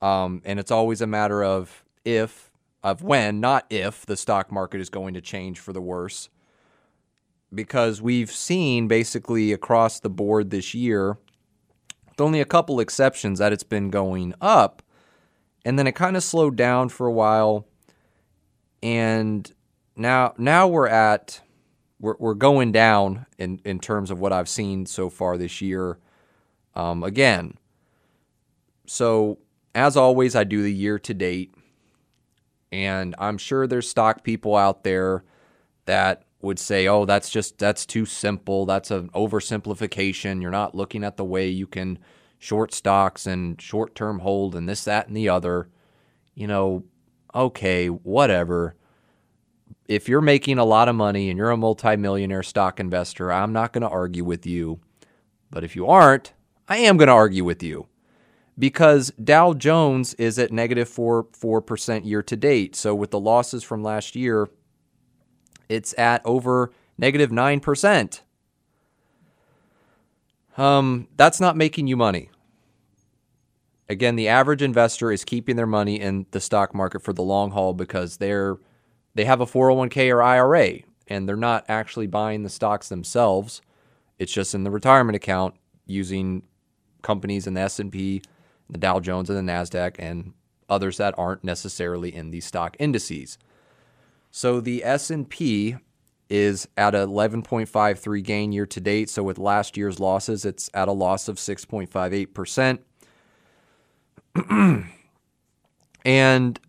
Um, 0.02 0.42
and 0.44 0.60
it's 0.60 0.70
always 0.70 1.00
a 1.00 1.06
matter 1.06 1.42
of 1.42 1.86
if, 2.04 2.50
of 2.82 3.02
when, 3.02 3.40
not 3.40 3.64
if, 3.70 4.04
the 4.04 4.18
stock 4.18 4.52
market 4.52 4.82
is 4.82 4.90
going 4.90 5.14
to 5.14 5.22
change 5.22 5.60
for 5.60 5.72
the 5.72 5.80
worse. 5.80 6.28
Because 7.54 8.02
we've 8.02 8.30
seen 8.30 8.86
basically 8.86 9.54
across 9.54 9.98
the 9.98 10.10
board 10.10 10.50
this 10.50 10.74
year 10.74 11.16
with 12.18 12.24
only 12.24 12.40
a 12.40 12.44
couple 12.44 12.80
exceptions 12.80 13.38
that 13.38 13.52
it's 13.52 13.62
been 13.62 13.90
going 13.90 14.34
up. 14.40 14.82
And 15.64 15.78
then 15.78 15.86
it 15.86 15.92
kind 15.92 16.16
of 16.16 16.24
slowed 16.24 16.56
down 16.56 16.88
for 16.88 17.06
a 17.06 17.12
while. 17.12 17.68
And 18.82 19.50
now 19.96 20.34
now 20.36 20.66
we're 20.66 20.88
at 20.88 21.40
we're, 22.00 22.16
we're 22.18 22.34
going 22.34 22.72
down 22.72 23.26
in, 23.38 23.60
in 23.64 23.78
terms 23.78 24.10
of 24.10 24.20
what 24.20 24.32
I've 24.32 24.48
seen 24.48 24.86
so 24.86 25.08
far 25.08 25.36
this 25.36 25.60
year. 25.60 25.98
Um, 26.74 27.02
again, 27.02 27.54
so 28.86 29.38
as 29.74 29.96
always, 29.96 30.36
I 30.36 30.44
do 30.44 30.62
the 30.62 30.72
year 30.72 30.98
to 31.00 31.14
date, 31.14 31.52
and 32.70 33.14
I'm 33.18 33.36
sure 33.36 33.66
there's 33.66 33.88
stock 33.88 34.22
people 34.22 34.56
out 34.56 34.84
there 34.84 35.24
that 35.86 36.22
would 36.40 36.58
say, 36.58 36.86
"Oh, 36.86 37.04
that's 37.04 37.30
just 37.30 37.58
that's 37.58 37.86
too 37.86 38.06
simple. 38.06 38.66
That's 38.66 38.90
an 38.90 39.10
oversimplification. 39.10 40.40
You're 40.40 40.50
not 40.50 40.74
looking 40.74 41.04
at 41.04 41.16
the 41.16 41.24
way 41.24 41.48
you 41.48 41.66
can 41.66 41.98
short 42.38 42.72
stocks 42.72 43.26
and 43.26 43.60
short-term 43.60 44.20
hold 44.20 44.54
and 44.54 44.68
this 44.68 44.84
that 44.84 45.08
and 45.08 45.16
the 45.16 45.28
other." 45.28 45.68
You 46.34 46.46
know, 46.46 46.84
okay, 47.34 47.88
whatever. 47.88 48.76
If 49.88 50.08
you're 50.08 50.20
making 50.20 50.58
a 50.58 50.64
lot 50.64 50.88
of 50.88 50.94
money 50.94 51.30
and 51.30 51.38
you're 51.38 51.50
a 51.50 51.56
multimillionaire 51.56 52.42
stock 52.42 52.78
investor, 52.78 53.32
I'm 53.32 53.52
not 53.52 53.72
going 53.72 53.82
to 53.82 53.88
argue 53.88 54.24
with 54.24 54.46
you. 54.46 54.80
But 55.50 55.64
if 55.64 55.74
you 55.74 55.86
aren't, 55.86 56.34
I 56.68 56.78
am 56.78 56.98
going 56.98 57.08
to 57.08 57.14
argue 57.14 57.44
with 57.44 57.62
you 57.62 57.86
because 58.58 59.12
Dow 59.22 59.54
Jones 59.54 60.14
is 60.14 60.38
at 60.38 60.52
negative 60.52 60.88
4 60.88 61.24
4% 61.24 62.04
year 62.04 62.22
to 62.22 62.36
date. 62.36 62.74
So 62.76 62.94
with 62.94 63.10
the 63.10 63.20
losses 63.20 63.62
from 63.62 63.82
last 63.82 64.16
year, 64.16 64.48
it's 65.68 65.96
at 65.98 66.22
over 66.24 66.72
negative 66.96 67.30
9%. 67.30 68.20
Um, 70.56 71.08
that's 71.16 71.40
not 71.40 71.56
making 71.56 71.86
you 71.86 71.96
money. 71.96 72.30
Again, 73.88 74.16
the 74.16 74.28
average 74.28 74.62
investor 74.62 75.10
is 75.10 75.24
keeping 75.24 75.56
their 75.56 75.66
money 75.66 76.00
in 76.00 76.26
the 76.32 76.40
stock 76.40 76.74
market 76.74 77.02
for 77.02 77.12
the 77.12 77.22
long 77.22 77.52
haul 77.52 77.72
because 77.72 78.18
they're 78.18 78.58
they 79.14 79.24
have 79.24 79.40
a 79.40 79.46
401k 79.46 80.12
or 80.12 80.22
IRA 80.22 80.80
and 81.08 81.28
they're 81.28 81.36
not 81.36 81.64
actually 81.68 82.06
buying 82.06 82.42
the 82.42 82.50
stocks 82.50 82.88
themselves. 82.88 83.62
It's 84.18 84.32
just 84.32 84.54
in 84.54 84.64
the 84.64 84.70
retirement 84.70 85.16
account 85.16 85.54
using 85.86 86.42
companies 87.02 87.46
in 87.46 87.54
the 87.54 87.62
S&P, 87.62 88.22
the 88.68 88.78
Dow 88.78 89.00
Jones 89.00 89.30
and 89.30 89.48
the 89.48 89.52
Nasdaq 89.52 89.96
and 89.98 90.34
others 90.68 90.98
that 90.98 91.14
aren't 91.16 91.42
necessarily 91.42 92.14
in 92.14 92.30
these 92.30 92.44
stock 92.44 92.76
indices. 92.78 93.38
So 94.38 94.60
the 94.60 94.84
S&P 94.84 95.74
is 96.30 96.68
at 96.76 96.94
a 96.94 96.98
11.53 96.98 98.22
gain 98.22 98.52
year 98.52 98.66
to 98.66 98.80
date. 98.80 99.10
So 99.10 99.24
with 99.24 99.36
last 99.36 99.76
year's 99.76 99.98
losses, 99.98 100.44
it's 100.44 100.70
at 100.72 100.86
a 100.86 100.92
loss 100.92 101.26
of 101.26 101.38
6.58%. 101.38 102.78
and 106.04 106.60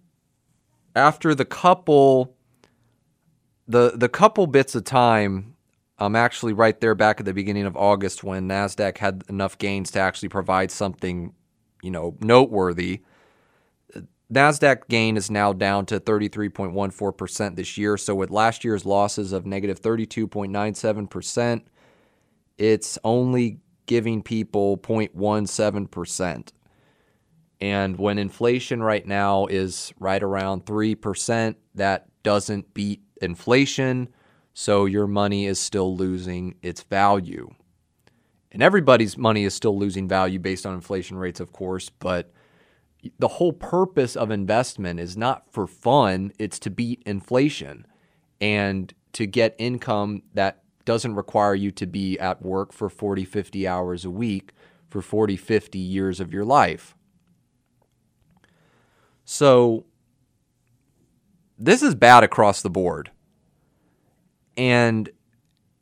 after 0.95 1.35
the 1.35 1.45
couple 1.45 2.35
the 3.67 3.91
the 3.95 4.09
couple 4.09 4.47
bits 4.47 4.73
of 4.73 4.83
time 4.83 5.55
I'm 5.99 6.15
actually 6.15 6.53
right 6.53 6.81
there 6.81 6.95
back 6.95 7.19
at 7.19 7.27
the 7.27 7.35
beginning 7.35 7.67
of 7.67 7.77
August 7.77 8.23
when 8.23 8.47
Nasdaq 8.47 8.97
had 8.97 9.23
enough 9.29 9.59
gains 9.59 9.91
to 9.91 9.99
actually 9.99 10.29
provide 10.29 10.71
something, 10.71 11.35
you 11.83 11.91
know, 11.91 12.17
noteworthy. 12.19 13.01
Nasdaq 14.31 14.87
gain 14.89 15.17
is 15.17 15.31
now 15.31 15.53
down 15.53 15.87
to 15.87 15.99
33.14% 15.99 17.55
this 17.55 17.77
year. 17.77 17.97
So 17.97 18.13
with 18.13 18.29
last 18.29 18.63
year's 18.63 18.85
losses 18.85 19.33
of 19.33 19.45
negative 19.45 19.81
32.97%, 19.81 21.63
it's 22.57 22.99
only 23.03 23.59
giving 23.87 24.21
people 24.21 24.77
0.17%. 24.77 26.51
And 27.61 27.97
when 27.97 28.19
inflation 28.19 28.83
right 28.83 29.05
now 29.05 29.47
is 29.47 29.91
right 29.99 30.21
around 30.21 30.65
3%, 30.65 31.55
that 31.75 32.07
doesn't 32.21 32.73
beat 32.73 33.01
inflation. 33.21 34.09
So 34.53 34.85
your 34.85 35.07
money 35.07 35.47
is 35.47 35.59
still 35.59 35.95
losing 35.95 36.55
its 36.61 36.83
value. 36.83 37.49
And 38.51 38.61
everybody's 38.61 39.17
money 39.17 39.43
is 39.43 39.53
still 39.53 39.77
losing 39.77 40.07
value 40.07 40.39
based 40.39 40.65
on 40.65 40.75
inflation 40.75 41.17
rates, 41.17 41.39
of 41.39 41.51
course. 41.51 41.89
But 41.89 42.31
the 43.17 43.27
whole 43.27 43.53
purpose 43.53 44.15
of 44.15 44.31
investment 44.31 44.99
is 44.99 45.15
not 45.15 45.51
for 45.51 45.67
fun, 45.67 46.31
it's 46.37 46.59
to 46.59 46.69
beat 46.69 47.01
inflation 47.05 47.85
and 48.41 48.93
to 49.13 49.25
get 49.25 49.55
income 49.57 50.23
that 50.33 50.63
doesn't 50.85 51.15
require 51.15 51.55
you 51.55 51.71
to 51.71 51.85
be 51.85 52.17
at 52.19 52.41
work 52.41 52.73
for 52.73 52.89
40, 52.89 53.25
50 53.25 53.67
hours 53.67 54.05
a 54.05 54.09
week 54.09 54.53
for 54.89 55.01
40, 55.01 55.37
50 55.37 55.77
years 55.77 56.19
of 56.19 56.33
your 56.33 56.45
life. 56.45 56.95
So 59.23 59.85
this 61.57 61.83
is 61.83 61.93
bad 61.93 62.23
across 62.23 62.61
the 62.61 62.69
board. 62.69 63.11
And 64.57 65.09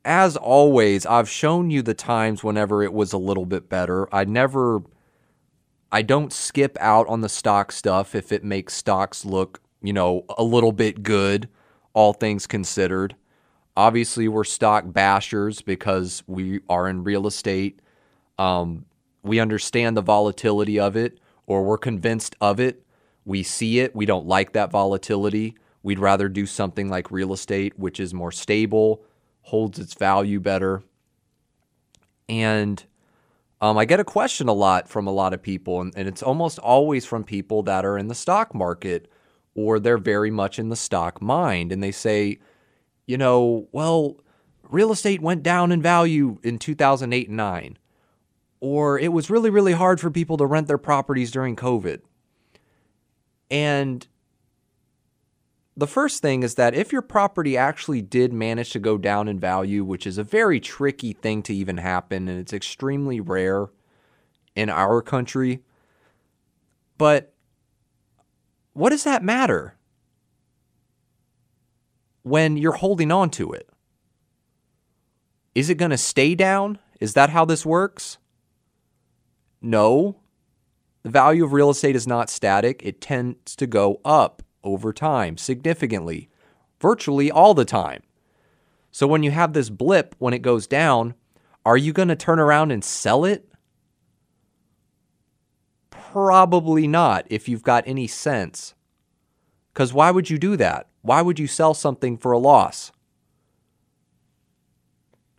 as 0.04 0.36
always, 0.36 1.06
I've 1.06 1.30
shown 1.30 1.70
you 1.70 1.82
the 1.82 1.94
times 1.94 2.44
whenever 2.44 2.84
it 2.84 2.94
was 2.94 3.14
a 3.14 3.18
little 3.18 3.46
bit 3.46 3.70
better. 3.70 4.14
I 4.14 4.26
never 4.26 4.82
I 5.92 6.02
don't 6.02 6.34
skip 6.34 6.78
out 6.80 7.08
on 7.08 7.22
the 7.22 7.30
stock 7.30 7.72
stuff 7.72 8.14
if 8.14 8.32
it 8.32 8.44
makes 8.44 8.74
stocks 8.74 9.24
look, 9.24 9.62
you 9.82 9.94
know, 9.94 10.26
a 10.38 10.44
little 10.44 10.72
bit 10.72 11.04
good, 11.04 11.48
all 11.94 12.14
things 12.14 12.46
considered. 12.46 13.16
Obviously, 13.76 14.28
we're 14.28 14.44
stock 14.44 14.86
bashers 14.86 15.64
because 15.64 16.24
we 16.28 16.62
are 16.68 16.88
in 16.88 17.04
real 17.04 17.28
estate. 17.28 17.80
Um, 18.38 18.86
we 19.24 19.40
understand 19.40 19.96
the 19.96 20.02
volatility 20.02 20.80
of 20.80 20.96
it, 20.96 21.20
or 21.46 21.64
we're 21.64 21.78
convinced 21.78 22.36
of 22.42 22.60
it. 22.60 22.84
We 23.24 23.44
see 23.44 23.80
it. 23.80 23.96
We 23.96 24.06
don't 24.06 24.26
like 24.26 24.54
that 24.54 24.72
volatility. 24.72 25.56
We'd 25.84 26.00
rather 26.00 26.28
do 26.28 26.46
something 26.46 26.90
like 26.90 27.12
real 27.12 27.32
estate, 27.34 27.78
which 27.78 28.00
is 28.00 28.14
more 28.14 28.32
stable, 28.32 29.04
holds 29.42 29.80
its 29.80 29.94
value 29.94 30.40
better. 30.40 30.84
And 32.28 32.84
um, 33.62 33.78
I 33.78 33.86
get 33.86 34.00
a 34.00 34.04
question 34.04 34.48
a 34.48 34.54
lot 34.54 34.88
from 34.88 35.08
a 35.08 35.12
lot 35.12 35.34
of 35.34 35.42
people, 35.42 35.82
and, 35.82 35.94
and 35.96 36.08
it's 36.08 36.22
almost 36.22 36.60
always 36.60 37.06
from 37.06 37.24
people 37.24 37.64
that 37.64 37.86
are 37.86 37.98
in 37.98 38.08
the 38.08 38.16
stock 38.16 38.54
market 38.54 39.10
or 39.56 39.80
they're 39.80 39.98
very 39.98 40.30
much 40.30 40.60
in 40.60 40.70
the 40.70 40.76
stock 40.76 41.22
mind. 41.22 41.72
And 41.72 41.82
they 41.82 41.92
say, 41.92 42.38
you 43.08 43.18
know, 43.18 43.68
well, 43.72 44.18
real 44.70 44.92
estate 44.92 45.22
went 45.22 45.42
down 45.42 45.72
in 45.72 45.82
value 45.82 46.38
in 46.44 46.60
2008 46.60 47.28
and 47.28 47.38
9, 47.38 47.78
or 48.60 49.00
it 49.00 49.12
was 49.12 49.32
really, 49.32 49.50
really 49.50 49.74
hard 49.74 50.00
for 50.00 50.12
people 50.12 50.38
to 50.38 50.46
rent 50.46 50.68
their 50.68 50.78
properties 50.78 51.32
during 51.32 51.56
COVID. 51.56 52.02
And 53.50 54.08
the 55.78 55.88
first 55.88 56.24
thing 56.24 56.42
is 56.42 56.56
that 56.56 56.74
if 56.74 56.92
your 56.92 57.04
property 57.04 57.56
actually 57.56 58.02
did 58.02 58.34
manage 58.34 58.72
to 58.72 58.80
go 58.80 58.98
down 58.98 59.28
in 59.28 59.40
value, 59.40 59.84
which 59.84 60.08
is 60.08 60.18
a 60.18 60.24
very 60.24 60.60
tricky 60.60 61.14
thing 61.14 61.44
to 61.44 61.54
even 61.54 61.78
happen, 61.78 62.28
and 62.28 62.40
it's 62.40 62.52
extremely 62.52 63.20
rare 63.20 63.68
in 64.56 64.72
our 64.72 65.04
country, 65.04 65.62
but 66.98 67.36
what 68.74 68.90
does 68.90 69.04
that 69.04 69.22
matter 69.22 69.76
when 72.24 72.58
you're 72.58 72.72
holding 72.72 73.12
on 73.12 73.30
to 73.30 73.52
it? 73.52 73.70
Is 75.54 75.70
it 75.70 75.76
going 75.76 75.92
to 75.92 75.98
stay 75.98 76.34
down? 76.34 76.80
Is 77.00 77.14
that 77.14 77.30
how 77.30 77.46
this 77.46 77.64
works? 77.64 78.18
No. 79.62 80.18
The 81.04 81.12
value 81.12 81.46
of 81.46 81.54
real 81.54 81.70
estate 81.70 81.96
is 81.96 82.08
not 82.08 82.32
static, 82.32 82.82
it 82.84 83.00
tends 83.00 83.56
to 83.58 83.68
go 83.68 84.02
up 84.04 84.42
over 84.64 84.94
time 84.94 85.38
significantly, 85.38 86.30
virtually 86.80 87.32
all 87.32 87.54
the 87.54 87.66
time. 87.66 88.04
So 88.92 89.08
when 89.08 89.24
you 89.24 89.32
have 89.32 89.54
this 89.54 89.70
blip 89.70 90.16
when 90.20 90.34
it 90.34 90.42
goes 90.42 90.68
down, 90.68 91.14
are 91.66 91.78
you 91.78 91.94
going 91.94 92.08
to 92.08 92.16
turn 92.16 92.40
around 92.40 92.72
and 92.72 92.84
sell 92.84 93.26
it? 93.26 93.50
Probably 95.90 96.88
not 96.88 97.26
if 97.30 97.48
you've 97.48 97.64
got 97.64 97.84
any 97.88 98.08
sense. 98.08 98.74
Because 99.74 99.94
why 99.94 100.10
would 100.10 100.30
you 100.30 100.38
do 100.38 100.56
that? 100.58 100.88
Why 101.02 101.22
would 101.22 101.38
you 101.40 101.48
sell 101.48 101.74
something 101.74 102.18
for 102.18 102.32
a 102.32 102.40
loss? 102.40 102.92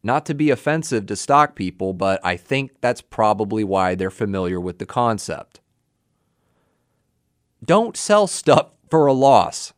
Not 0.02 0.24
to 0.26 0.34
be 0.34 0.50
offensive 0.50 1.06
to 1.06 1.16
stock 1.16 1.56
people, 1.56 1.92
but 1.92 2.20
I 2.24 2.36
think 2.36 2.80
that's 2.80 3.00
probably 3.00 3.64
why 3.64 3.94
they're 3.94 4.10
familiar 4.10 4.60
with 4.60 4.78
the 4.78 4.86
concept. 4.86 5.60
Don't 7.64 7.96
sell 7.96 8.26
stuff 8.26 8.68
for 8.90 9.06
a 9.06 9.12
loss. 9.12 9.72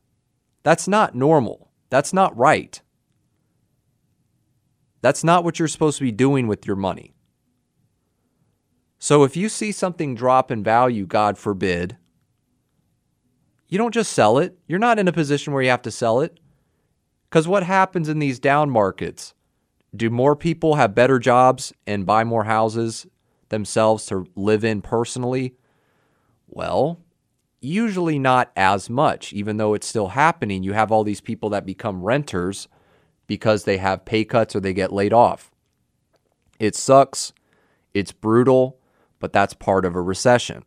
That's 0.62 0.86
not 0.86 1.14
normal. 1.14 1.70
That's 1.88 2.12
not 2.12 2.36
right. 2.36 2.80
That's 5.02 5.24
not 5.24 5.44
what 5.44 5.58
you're 5.58 5.68
supposed 5.68 5.98
to 5.98 6.04
be 6.04 6.12
doing 6.12 6.46
with 6.46 6.66
your 6.66 6.76
money. 6.76 7.14
So 8.98 9.24
if 9.24 9.36
you 9.36 9.48
see 9.48 9.72
something 9.72 10.14
drop 10.14 10.50
in 10.50 10.62
value, 10.62 11.06
God 11.06 11.38
forbid, 11.38 11.96
you 13.68 13.78
don't 13.78 13.94
just 13.94 14.12
sell 14.12 14.36
it. 14.38 14.58
You're 14.66 14.78
not 14.78 14.98
in 14.98 15.08
a 15.08 15.12
position 15.12 15.52
where 15.52 15.62
you 15.62 15.70
have 15.70 15.82
to 15.82 15.90
sell 15.90 16.20
it. 16.20 16.38
Because 17.28 17.48
what 17.48 17.62
happens 17.62 18.08
in 18.08 18.18
these 18.18 18.38
down 18.38 18.68
markets? 18.70 19.32
Do 19.94 20.10
more 20.10 20.36
people 20.36 20.74
have 20.74 20.94
better 20.94 21.18
jobs 21.18 21.72
and 21.86 22.04
buy 22.04 22.24
more 22.24 22.44
houses 22.44 23.06
themselves 23.48 24.06
to 24.06 24.26
live 24.36 24.64
in 24.64 24.82
personally? 24.82 25.54
Well, 26.48 27.00
usually 27.60 28.18
not 28.18 28.50
as 28.56 28.88
much, 28.88 29.32
even 29.32 29.56
though 29.56 29.74
it's 29.74 29.86
still 29.86 30.08
happening. 30.08 30.62
You 30.62 30.72
have 30.72 30.90
all 30.90 31.04
these 31.04 31.20
people 31.20 31.50
that 31.50 31.66
become 31.66 32.02
renters 32.02 32.68
because 33.26 33.64
they 33.64 33.76
have 33.76 34.04
pay 34.04 34.24
cuts 34.24 34.56
or 34.56 34.60
they 34.60 34.74
get 34.74 34.92
laid 34.92 35.12
off. 35.12 35.50
It 36.58 36.74
sucks, 36.74 37.32
it's 37.94 38.12
brutal, 38.12 38.78
but 39.18 39.32
that's 39.32 39.54
part 39.54 39.84
of 39.84 39.94
a 39.94 40.02
recession. 40.02 40.64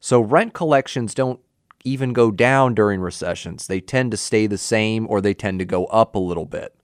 So 0.00 0.20
rent 0.20 0.54
collections 0.54 1.14
don't 1.14 1.40
even 1.84 2.12
go 2.12 2.30
down 2.30 2.74
during 2.74 3.00
recessions. 3.00 3.66
They 3.66 3.80
tend 3.80 4.10
to 4.10 4.16
stay 4.16 4.46
the 4.46 4.58
same 4.58 5.06
or 5.08 5.20
they 5.20 5.34
tend 5.34 5.58
to 5.58 5.64
go 5.64 5.86
up 5.86 6.14
a 6.14 6.18
little 6.18 6.46
bit. 6.46 6.74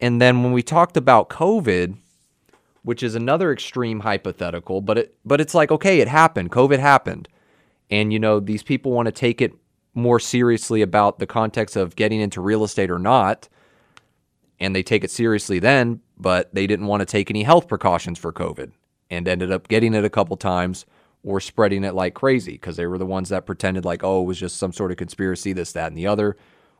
And 0.00 0.20
then 0.20 0.42
when 0.42 0.52
we 0.52 0.62
talked 0.62 0.96
about 0.96 1.28
COVID, 1.28 1.96
which 2.82 3.02
is 3.02 3.14
another 3.14 3.52
extreme 3.52 4.00
hypothetical, 4.00 4.80
but 4.80 4.98
it 4.98 5.16
but 5.24 5.40
it's 5.40 5.54
like 5.54 5.70
okay, 5.70 6.00
it 6.00 6.08
happened. 6.08 6.50
COVID 6.50 6.78
happened. 6.78 7.28
And 7.90 8.12
you 8.12 8.18
know, 8.18 8.40
these 8.40 8.62
people 8.62 8.92
want 8.92 9.06
to 9.06 9.12
take 9.12 9.40
it 9.40 9.52
more 9.94 10.20
seriously 10.20 10.82
about 10.82 11.18
the 11.18 11.26
context 11.26 11.76
of 11.76 11.96
getting 11.96 12.20
into 12.20 12.40
real 12.40 12.64
estate 12.64 12.90
or 12.90 12.98
not. 12.98 13.48
And 14.60 14.76
they 14.76 14.82
take 14.82 15.04
it 15.04 15.10
seriously 15.10 15.58
then, 15.58 16.00
but 16.18 16.54
they 16.54 16.66
didn't 16.66 16.86
want 16.86 17.00
to 17.00 17.06
take 17.06 17.30
any 17.30 17.42
health 17.42 17.66
precautions 17.66 18.18
for 18.18 18.32
COVID 18.32 18.72
and 19.10 19.26
ended 19.26 19.50
up 19.50 19.68
getting 19.68 19.94
it 19.94 20.04
a 20.04 20.10
couple 20.10 20.36
times 20.36 20.86
or 21.22 21.40
spreading 21.40 21.82
it 21.82 21.94
like 21.94 22.14
crazy 22.14 22.52
because 22.52 22.76
they 22.76 22.86
were 22.86 22.98
the 22.98 23.06
ones 23.06 23.30
that 23.30 23.46
pretended 23.46 23.84
like, 23.84 24.04
oh, 24.04 24.22
it 24.22 24.26
was 24.26 24.38
just 24.38 24.56
some 24.58 24.72
sort 24.72 24.90
of 24.90 24.96
conspiracy, 24.96 25.52
this, 25.52 25.72
that, 25.72 25.88
and 25.88 25.96
the 25.96 26.06
other, 26.06 26.36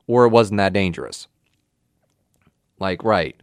or 0.06 0.24
it 0.24 0.30
wasn't 0.30 0.58
that 0.58 0.72
dangerous. 0.72 1.26
Like, 2.78 3.02
right 3.02 3.38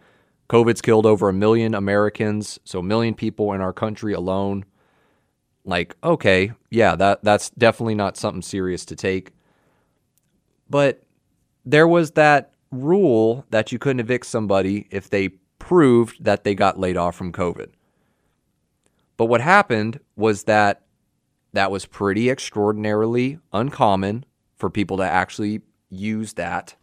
COVID's 0.49 0.81
killed 0.81 1.05
over 1.05 1.27
a 1.27 1.33
million 1.33 1.73
Americans, 1.73 2.59
so 2.63 2.79
a 2.79 2.83
million 2.83 3.13
people 3.13 3.51
in 3.53 3.61
our 3.61 3.73
country 3.73 4.13
alone. 4.13 4.65
Like, 5.65 5.95
okay, 6.03 6.53
yeah, 6.69 6.95
that 6.95 7.23
that's 7.23 7.49
definitely 7.51 7.95
not 7.95 8.15
something 8.15 8.41
serious 8.41 8.85
to 8.85 8.95
take. 8.95 9.33
But 10.69 11.03
there 11.65 11.87
was 11.87 12.11
that 12.11 12.53
rule 12.71 13.45
that 13.49 13.71
you 13.71 13.79
couldn't 13.79 13.99
evict 13.99 14.25
somebody 14.25 14.87
if 14.89 15.09
they 15.09 15.29
proved 15.59 16.23
that 16.23 16.45
they 16.45 16.55
got 16.55 16.79
laid 16.79 16.95
off 16.95 17.15
from 17.15 17.33
COVID. 17.33 17.71
But 19.17 19.25
what 19.25 19.41
happened 19.41 19.99
was 20.15 20.43
that 20.43 20.83
that 21.51 21.71
was 21.71 21.85
pretty 21.85 22.29
extraordinarily 22.29 23.39
uncommon 23.51 24.25
for 24.55 24.69
people 24.69 24.97
to 24.97 25.03
actually 25.03 25.61
use 25.89 26.33
that 26.33 26.75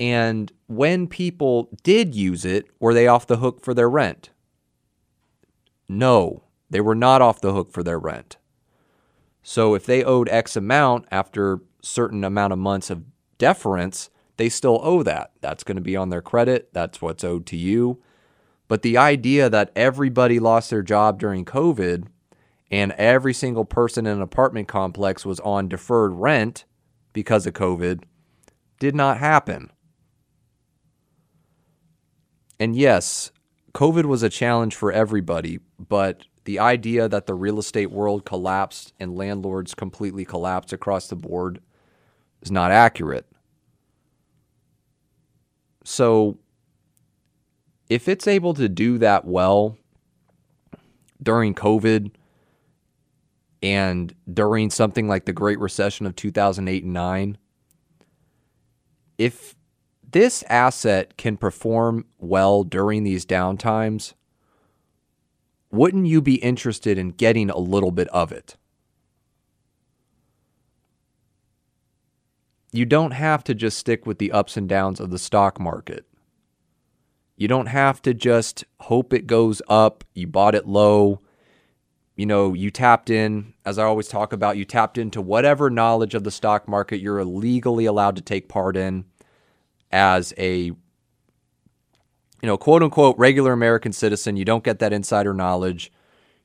and 0.00 0.50
when 0.66 1.06
people 1.06 1.68
did 1.82 2.14
use 2.14 2.46
it, 2.46 2.66
were 2.80 2.94
they 2.94 3.06
off 3.06 3.26
the 3.26 3.36
hook 3.36 3.62
for 3.62 3.74
their 3.74 3.90
rent? 3.90 4.30
No, 5.88 6.44
they 6.70 6.80
were 6.80 6.94
not 6.94 7.20
off 7.20 7.42
the 7.42 7.52
hook 7.52 7.70
for 7.70 7.82
their 7.82 7.98
rent. 7.98 8.38
So 9.42 9.74
if 9.74 9.84
they 9.84 10.02
owed 10.02 10.28
X 10.30 10.56
amount 10.56 11.06
after 11.10 11.60
certain 11.82 12.24
amount 12.24 12.54
of 12.54 12.58
months 12.58 12.88
of 12.88 13.04
deference, 13.36 14.08
they 14.38 14.48
still 14.48 14.80
owe 14.82 15.02
that. 15.02 15.32
That's 15.42 15.64
going 15.64 15.76
to 15.76 15.82
be 15.82 15.96
on 15.96 16.08
their 16.08 16.22
credit. 16.22 16.70
That's 16.72 17.02
what's 17.02 17.22
owed 17.22 17.44
to 17.46 17.56
you. 17.56 18.02
But 18.68 18.80
the 18.80 18.96
idea 18.96 19.50
that 19.50 19.72
everybody 19.76 20.38
lost 20.38 20.70
their 20.70 20.82
job 20.82 21.18
during 21.18 21.44
COVID 21.44 22.06
and 22.70 22.92
every 22.92 23.34
single 23.34 23.66
person 23.66 24.06
in 24.06 24.16
an 24.16 24.22
apartment 24.22 24.68
complex 24.68 25.26
was 25.26 25.40
on 25.40 25.68
deferred 25.68 26.12
rent 26.12 26.64
because 27.12 27.46
of 27.46 27.52
COVID 27.52 28.04
did 28.78 28.94
not 28.94 29.18
happen. 29.18 29.70
And 32.60 32.76
yes, 32.76 33.32
COVID 33.72 34.04
was 34.04 34.22
a 34.22 34.28
challenge 34.28 34.76
for 34.76 34.92
everybody, 34.92 35.60
but 35.78 36.24
the 36.44 36.58
idea 36.58 37.08
that 37.08 37.26
the 37.26 37.34
real 37.34 37.58
estate 37.58 37.90
world 37.90 38.26
collapsed 38.26 38.92
and 39.00 39.16
landlords 39.16 39.74
completely 39.74 40.26
collapsed 40.26 40.74
across 40.74 41.08
the 41.08 41.16
board 41.16 41.62
is 42.42 42.50
not 42.50 42.70
accurate. 42.70 43.26
So, 45.84 46.38
if 47.88 48.08
it's 48.08 48.26
able 48.28 48.52
to 48.54 48.68
do 48.68 48.98
that 48.98 49.24
well 49.24 49.78
during 51.22 51.54
COVID 51.54 52.12
and 53.62 54.14
during 54.32 54.70
something 54.70 55.08
like 55.08 55.24
the 55.24 55.32
Great 55.32 55.58
Recession 55.58 56.04
of 56.06 56.14
2008 56.14 56.84
and 56.84 56.92
9, 56.92 57.38
if 59.18 59.56
this 60.12 60.42
asset 60.48 61.16
can 61.16 61.36
perform 61.36 62.06
well 62.18 62.64
during 62.64 63.04
these 63.04 63.26
downtimes, 63.26 64.14
wouldn't 65.70 66.06
you 66.06 66.20
be 66.20 66.36
interested 66.36 66.98
in 66.98 67.10
getting 67.10 67.50
a 67.50 67.58
little 67.58 67.92
bit 67.92 68.08
of 68.08 68.32
it? 68.32 68.56
you 72.72 72.84
don't 72.84 73.12
have 73.12 73.42
to 73.44 73.54
just 73.54 73.78
stick 73.78 74.06
with 74.06 74.18
the 74.18 74.32
ups 74.32 74.56
and 74.56 74.68
downs 74.68 75.00
of 75.00 75.10
the 75.10 75.18
stock 75.18 75.58
market. 75.58 76.06
You 77.36 77.48
don't 77.48 77.66
have 77.66 78.02
to 78.02 78.14
just 78.14 78.64
hope 78.80 79.12
it 79.12 79.26
goes 79.26 79.62
up. 79.68 80.04
You 80.14 80.26
bought 80.26 80.54
it 80.54 80.68
low. 80.68 81.20
You 82.14 82.26
know, 82.26 82.52
you 82.52 82.70
tapped 82.70 83.08
in, 83.08 83.54
as 83.64 83.78
I 83.78 83.84
always 83.84 84.08
talk 84.08 84.32
about, 84.32 84.58
you 84.58 84.64
tapped 84.64 84.98
into 84.98 85.22
whatever 85.22 85.70
knowledge 85.70 86.14
of 86.14 86.22
the 86.22 86.30
stock 86.30 86.68
market 86.68 87.00
you're 87.00 87.24
legally 87.24 87.86
allowed 87.86 88.16
to 88.16 88.22
take 88.22 88.48
part 88.48 88.76
in 88.76 89.06
as 89.90 90.32
a, 90.38 90.64
you 90.64 90.76
know, 92.42 92.56
quote 92.56 92.82
unquote 92.82 93.18
regular 93.18 93.52
American 93.52 93.92
citizen. 93.92 94.36
You 94.36 94.44
don't 94.44 94.64
get 94.64 94.78
that 94.78 94.92
insider 94.92 95.34
knowledge. 95.34 95.92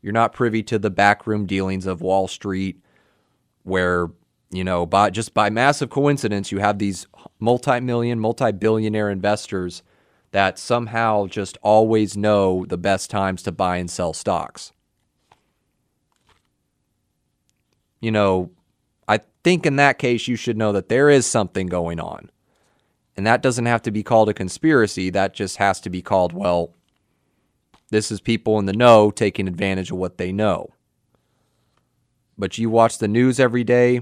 You're 0.01 0.13
not 0.13 0.33
privy 0.33 0.63
to 0.63 0.77
the 0.77 0.89
backroom 0.89 1.45
dealings 1.45 1.85
of 1.85 2.01
Wall 2.01 2.27
Street, 2.27 2.79
where 3.63 4.09
you 4.51 4.63
know, 4.63 4.85
by 4.85 5.09
just 5.09 5.33
by 5.33 5.49
massive 5.49 5.89
coincidence, 5.89 6.51
you 6.51 6.59
have 6.59 6.79
these 6.79 7.07
multi-million, 7.39 8.19
multi-billionaire 8.19 9.09
investors 9.09 9.83
that 10.31 10.59
somehow 10.59 11.27
just 11.27 11.57
always 11.61 12.15
know 12.15 12.65
the 12.67 12.77
best 12.77 13.09
times 13.09 13.43
to 13.43 13.51
buy 13.51 13.77
and 13.77 13.89
sell 13.89 14.13
stocks. 14.13 14.71
You 17.99 18.11
know, 18.11 18.51
I 19.07 19.19
think 19.43 19.65
in 19.65 19.77
that 19.77 19.97
case 19.97 20.27
you 20.27 20.35
should 20.35 20.57
know 20.57 20.71
that 20.71 20.89
there 20.89 21.09
is 21.09 21.25
something 21.25 21.67
going 21.67 21.99
on. 21.99 22.29
And 23.17 23.25
that 23.25 23.41
doesn't 23.41 23.65
have 23.65 23.81
to 23.83 23.91
be 23.91 24.03
called 24.03 24.29
a 24.29 24.33
conspiracy, 24.33 25.09
that 25.11 25.33
just 25.33 25.57
has 25.57 25.79
to 25.81 25.89
be 25.89 26.01
called, 26.01 26.33
well, 26.33 26.73
this 27.89 28.11
is 28.11 28.19
people 28.19 28.59
in 28.59 28.65
the 28.65 28.73
know 28.73 29.11
taking 29.11 29.47
advantage 29.47 29.91
of 29.91 29.97
what 29.97 30.17
they 30.17 30.31
know. 30.31 30.71
But 32.37 32.57
you 32.57 32.69
watch 32.69 32.97
the 32.97 33.07
news 33.07 33.39
every 33.39 33.63
day, 33.63 34.01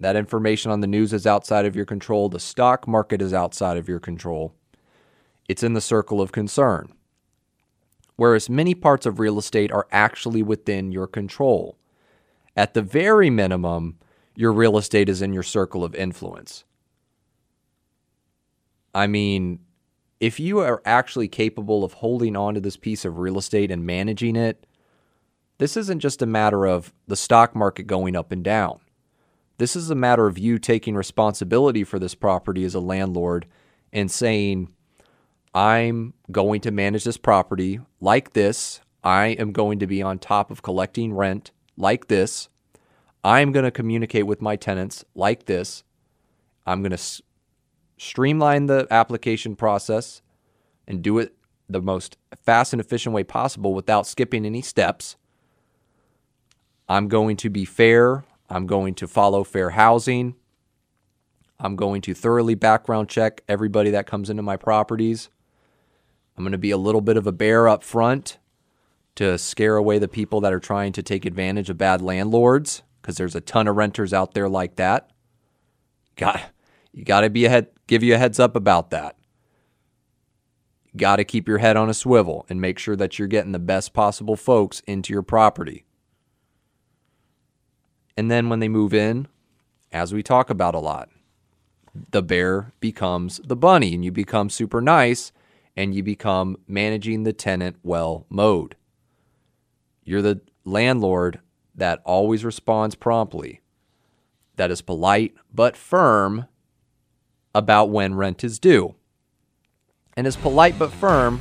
that 0.00 0.16
information 0.16 0.72
on 0.72 0.80
the 0.80 0.86
news 0.86 1.12
is 1.12 1.26
outside 1.26 1.66
of 1.66 1.76
your 1.76 1.84
control. 1.84 2.28
The 2.28 2.40
stock 2.40 2.88
market 2.88 3.20
is 3.20 3.34
outside 3.34 3.76
of 3.76 3.88
your 3.88 4.00
control. 4.00 4.54
It's 5.46 5.62
in 5.62 5.74
the 5.74 5.80
circle 5.80 6.22
of 6.22 6.32
concern. 6.32 6.92
Whereas 8.16 8.48
many 8.48 8.74
parts 8.74 9.04
of 9.04 9.20
real 9.20 9.38
estate 9.38 9.70
are 9.70 9.86
actually 9.92 10.42
within 10.42 10.90
your 10.90 11.06
control. 11.06 11.76
At 12.56 12.74
the 12.74 12.82
very 12.82 13.30
minimum, 13.30 13.98
your 14.34 14.52
real 14.52 14.78
estate 14.78 15.08
is 15.08 15.22
in 15.22 15.34
your 15.34 15.42
circle 15.42 15.84
of 15.84 15.94
influence. 15.94 16.64
I 18.94 19.06
mean, 19.06 19.60
if 20.18 20.38
you 20.38 20.58
are 20.58 20.82
actually 20.84 21.28
capable 21.28 21.84
of 21.84 21.94
holding 21.94 22.36
on 22.36 22.54
to 22.54 22.60
this 22.60 22.76
piece 22.76 23.04
of 23.04 23.18
real 23.18 23.38
estate 23.38 23.70
and 23.70 23.86
managing 23.86 24.36
it, 24.36 24.66
this 25.58 25.76
isn't 25.76 26.00
just 26.00 26.22
a 26.22 26.26
matter 26.26 26.66
of 26.66 26.92
the 27.06 27.16
stock 27.16 27.54
market 27.54 27.86
going 27.86 28.16
up 28.16 28.32
and 28.32 28.42
down. 28.42 28.80
This 29.58 29.76
is 29.76 29.90
a 29.90 29.94
matter 29.94 30.26
of 30.26 30.38
you 30.38 30.58
taking 30.58 30.94
responsibility 30.94 31.84
for 31.84 31.98
this 31.98 32.14
property 32.14 32.64
as 32.64 32.74
a 32.74 32.80
landlord 32.80 33.46
and 33.92 34.10
saying, 34.10 34.72
I'm 35.54 36.14
going 36.30 36.60
to 36.62 36.70
manage 36.70 37.04
this 37.04 37.18
property 37.18 37.80
like 38.00 38.32
this. 38.32 38.80
I 39.04 39.28
am 39.28 39.52
going 39.52 39.78
to 39.80 39.86
be 39.86 40.02
on 40.02 40.18
top 40.18 40.50
of 40.50 40.62
collecting 40.62 41.12
rent 41.12 41.50
like 41.76 42.08
this. 42.08 42.48
I'm 43.22 43.52
going 43.52 43.64
to 43.64 43.70
communicate 43.70 44.26
with 44.26 44.40
my 44.40 44.56
tenants 44.56 45.04
like 45.14 45.46
this. 45.46 45.84
I'm 46.66 46.82
going 46.82 46.96
to 46.96 47.22
streamline 48.00 48.66
the 48.66 48.86
application 48.90 49.54
process 49.56 50.22
and 50.86 51.02
do 51.02 51.18
it 51.18 51.34
the 51.68 51.80
most 51.80 52.16
fast 52.44 52.72
and 52.72 52.80
efficient 52.80 53.14
way 53.14 53.22
possible 53.22 53.74
without 53.74 54.06
skipping 54.06 54.44
any 54.44 54.62
steps. 54.62 55.16
I'm 56.88 57.08
going 57.08 57.36
to 57.38 57.50
be 57.50 57.64
fair 57.64 58.24
I'm 58.50 58.66
going 58.66 58.94
to 58.96 59.06
follow 59.06 59.44
fair 59.44 59.70
housing. 59.70 60.34
I'm 61.60 61.76
going 61.76 62.02
to 62.02 62.14
thoroughly 62.14 62.56
background 62.56 63.08
check 63.08 63.42
everybody 63.48 63.90
that 63.90 64.08
comes 64.08 64.28
into 64.28 64.42
my 64.42 64.56
properties. 64.56 65.30
I'm 66.36 66.42
going 66.42 66.52
to 66.52 66.58
be 66.58 66.72
a 66.72 66.76
little 66.76 67.00
bit 67.00 67.16
of 67.16 67.26
a 67.26 67.32
bear 67.32 67.68
up 67.68 67.84
front 67.84 68.38
to 69.14 69.38
scare 69.38 69.76
away 69.76 69.98
the 69.98 70.08
people 70.08 70.40
that 70.40 70.52
are 70.52 70.60
trying 70.60 70.92
to 70.92 71.02
take 71.02 71.24
advantage 71.24 71.70
of 71.70 71.78
bad 71.78 72.02
landlords 72.02 72.82
because 73.00 73.16
there's 73.16 73.36
a 73.36 73.40
ton 73.40 73.68
of 73.68 73.76
renters 73.76 74.12
out 74.12 74.34
there 74.34 74.48
like 74.48 74.76
that. 74.76 75.10
Got 76.16 76.40
you 76.92 77.04
got 77.04 77.20
to 77.20 77.30
be 77.30 77.44
ahead 77.44 77.68
give 77.90 78.04
you 78.04 78.14
a 78.14 78.18
heads 78.18 78.38
up 78.38 78.54
about 78.54 78.90
that. 78.90 79.16
Got 80.96 81.16
to 81.16 81.24
keep 81.24 81.48
your 81.48 81.58
head 81.58 81.76
on 81.76 81.90
a 81.90 81.94
swivel 81.94 82.46
and 82.48 82.60
make 82.60 82.78
sure 82.78 82.94
that 82.94 83.18
you're 83.18 83.26
getting 83.26 83.50
the 83.50 83.58
best 83.58 83.92
possible 83.92 84.36
folks 84.36 84.80
into 84.86 85.12
your 85.12 85.22
property. 85.22 85.84
And 88.16 88.30
then 88.30 88.48
when 88.48 88.60
they 88.60 88.68
move 88.68 88.94
in, 88.94 89.26
as 89.90 90.14
we 90.14 90.22
talk 90.22 90.50
about 90.50 90.76
a 90.76 90.78
lot, 90.78 91.08
the 92.12 92.22
bear 92.22 92.72
becomes 92.78 93.40
the 93.42 93.56
bunny 93.56 93.92
and 93.92 94.04
you 94.04 94.12
become 94.12 94.50
super 94.50 94.80
nice 94.80 95.32
and 95.76 95.92
you 95.92 96.04
become 96.04 96.58
managing 96.68 97.24
the 97.24 97.32
tenant 97.32 97.76
well 97.82 98.24
mode. 98.28 98.76
You're 100.04 100.22
the 100.22 100.42
landlord 100.64 101.40
that 101.74 102.02
always 102.04 102.44
responds 102.44 102.94
promptly, 102.94 103.62
that 104.54 104.70
is 104.70 104.80
polite 104.80 105.34
but 105.52 105.76
firm 105.76 106.46
about 107.54 107.90
when 107.90 108.14
rent 108.14 108.44
is 108.44 108.58
due, 108.58 108.94
and 110.16 110.26
is 110.26 110.36
polite 110.36 110.78
but 110.78 110.92
firm 110.92 111.40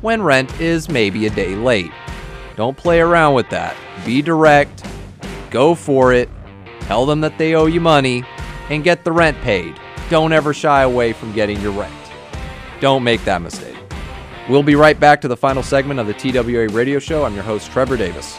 when 0.00 0.22
rent 0.22 0.60
is 0.60 0.88
maybe 0.88 1.26
a 1.26 1.30
day 1.30 1.54
late. 1.54 1.92
Don't 2.56 2.76
play 2.76 3.00
around 3.00 3.34
with 3.34 3.48
that. 3.50 3.76
Be 4.04 4.20
direct 4.20 4.84
Go 5.52 5.74
for 5.74 6.14
it. 6.14 6.30
Tell 6.80 7.04
them 7.04 7.20
that 7.20 7.36
they 7.36 7.54
owe 7.54 7.66
you 7.66 7.80
money 7.80 8.24
and 8.70 8.82
get 8.82 9.04
the 9.04 9.12
rent 9.12 9.38
paid. 9.42 9.78
Don't 10.08 10.32
ever 10.32 10.54
shy 10.54 10.82
away 10.82 11.12
from 11.12 11.32
getting 11.32 11.60
your 11.60 11.72
rent. 11.72 11.94
Don't 12.80 13.04
make 13.04 13.22
that 13.24 13.42
mistake. 13.42 13.76
We'll 14.48 14.62
be 14.62 14.74
right 14.74 14.98
back 14.98 15.20
to 15.20 15.28
the 15.28 15.36
final 15.36 15.62
segment 15.62 16.00
of 16.00 16.06
the 16.06 16.14
TWA 16.14 16.68
radio 16.68 16.98
show. 16.98 17.24
I'm 17.24 17.34
your 17.34 17.44
host, 17.44 17.70
Trevor 17.70 17.98
Davis. 17.98 18.38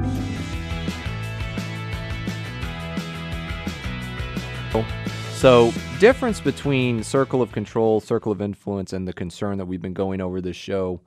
So, 5.41 5.73
difference 5.99 6.39
between 6.39 7.01
circle 7.01 7.41
of 7.41 7.51
control, 7.51 7.99
circle 7.99 8.31
of 8.31 8.43
influence, 8.43 8.93
and 8.93 9.07
the 9.07 9.11
concern 9.11 9.57
that 9.57 9.65
we've 9.65 9.81
been 9.81 9.91
going 9.91 10.21
over 10.21 10.39
this 10.39 10.55
show 10.55 11.01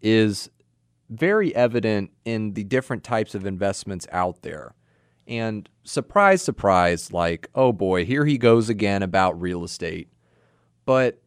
is 0.00 0.48
very 1.10 1.52
evident 1.56 2.12
in 2.24 2.52
the 2.52 2.62
different 2.62 3.02
types 3.02 3.34
of 3.34 3.46
investments 3.46 4.06
out 4.12 4.42
there. 4.42 4.76
And 5.26 5.68
surprise, 5.82 6.40
surprise, 6.40 7.12
like, 7.12 7.48
oh 7.56 7.72
boy, 7.72 8.04
here 8.04 8.24
he 8.24 8.38
goes 8.38 8.68
again 8.68 9.02
about 9.02 9.40
real 9.40 9.64
estate. 9.64 10.06
But 10.86 11.20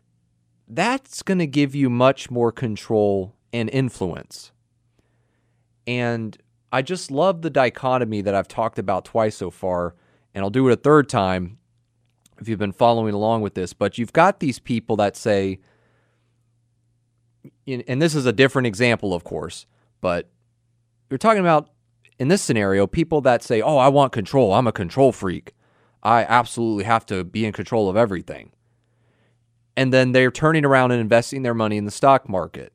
that's 0.70 1.24
going 1.24 1.40
to 1.40 1.48
give 1.48 1.76
you 1.76 1.90
much 1.90 2.32
more 2.32 2.54
control 2.54 3.36
and 3.52 3.70
influence. 3.72 4.54
And 5.86 6.38
I 6.72 6.82
just 6.82 7.12
love 7.12 7.42
the 7.42 7.50
dichotomy 7.50 8.22
that 8.22 8.34
I've 8.34 8.48
talked 8.48 8.80
about 8.80 9.04
twice 9.04 9.36
so 9.36 9.52
far, 9.52 9.96
and 10.34 10.46
I'll 10.46 10.50
do 10.50 10.66
it 10.70 10.72
a 10.72 10.78
third 10.78 11.10
time 11.10 11.58
if 12.40 12.48
you've 12.48 12.60
been 12.60 12.72
following 12.72 13.14
along 13.14 13.42
with 13.42 13.54
this, 13.54 13.74
but 13.74 13.98
you've 13.98 14.14
got 14.14 14.40
these 14.40 14.60
people 14.60 14.96
that 14.98 15.16
say, 15.16 15.60
and 17.68 18.02
this 18.02 18.16
is 18.16 18.26
a 18.26 18.34
different 18.34 18.68
example, 18.68 19.14
of 19.14 19.24
course, 19.24 19.66
but 20.02 20.30
you're 21.10 21.18
talking 21.18 21.42
about 21.42 21.70
in 22.20 22.28
this 22.28 22.42
scenario, 22.42 22.88
people 22.88 23.22
that 23.22 23.44
say, 23.44 23.62
Oh, 23.62 23.78
I 23.78 23.88
want 23.90 24.12
control. 24.12 24.54
I'm 24.54 24.68
a 24.68 24.72
control 24.72 25.12
freak. 25.12 25.54
I 26.04 26.24
absolutely 26.24 26.84
have 26.86 27.06
to 27.08 27.24
be 27.24 27.46
in 27.46 27.54
control 27.54 27.90
of 27.90 27.98
everything. 27.98 28.52
And 29.76 29.94
then 29.94 30.12
they're 30.12 30.32
turning 30.32 30.66
around 30.66 30.92
and 30.92 31.02
investing 31.02 31.44
their 31.44 31.54
money 31.54 31.78
in 31.78 31.86
the 31.86 31.92
stock 31.92 32.28
market. 32.28 32.74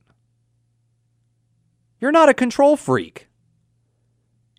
You're 2.01 2.13
not 2.13 2.29
a 2.29 2.35
control 2.35 2.77
freak. 2.77 3.29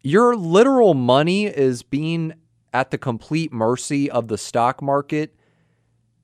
Your 0.01 0.35
literal 0.35 0.93
money 0.93 1.45
is 1.45 1.83
being 1.83 2.33
at 2.73 2.91
the 2.91 2.97
complete 2.97 3.53
mercy 3.53 4.09
of 4.09 4.27
the 4.27 4.37
stock 4.37 4.81
market. 4.81 5.35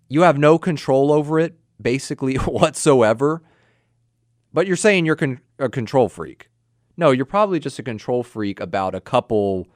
You 0.08 0.24
have 0.24 0.38
no 0.38 0.58
control 0.58 1.12
over 1.12 1.40
it, 1.40 1.56
basically 1.82 2.36
whatsoever. 2.36 3.42
But 4.52 4.68
you're 4.68 4.76
saying 4.76 5.06
you're 5.06 5.16
con- 5.16 5.42
a 5.60 5.70
control 5.70 6.10
freak. 6.10 6.50
No, 6.98 7.12
you're 7.12 7.26
probably 7.26 7.60
just 7.60 7.80
a 7.80 7.84
control 7.84 8.24
freak 8.24 8.60
about 8.60 8.96
a 8.96 9.02
couple 9.02 9.68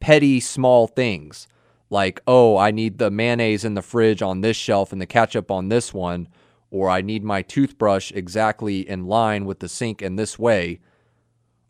petty 0.00 0.40
small 0.40 0.86
things 0.86 1.46
like, 1.90 2.20
oh, 2.26 2.56
I 2.56 2.70
need 2.70 2.98
the 2.98 3.10
mayonnaise 3.10 3.64
in 3.64 3.74
the 3.74 3.82
fridge 3.82 4.22
on 4.22 4.40
this 4.40 4.56
shelf 4.56 4.92
and 4.92 5.00
the 5.00 5.06
ketchup 5.06 5.50
on 5.50 5.68
this 5.68 5.94
one, 5.94 6.28
or 6.70 6.90
I 6.90 7.00
need 7.00 7.24
my 7.24 7.42
toothbrush 7.42 8.12
exactly 8.12 8.88
in 8.88 9.06
line 9.06 9.46
with 9.46 9.60
the 9.60 9.68
sink 9.68 10.02
in 10.02 10.16
this 10.16 10.38
way, 10.38 10.80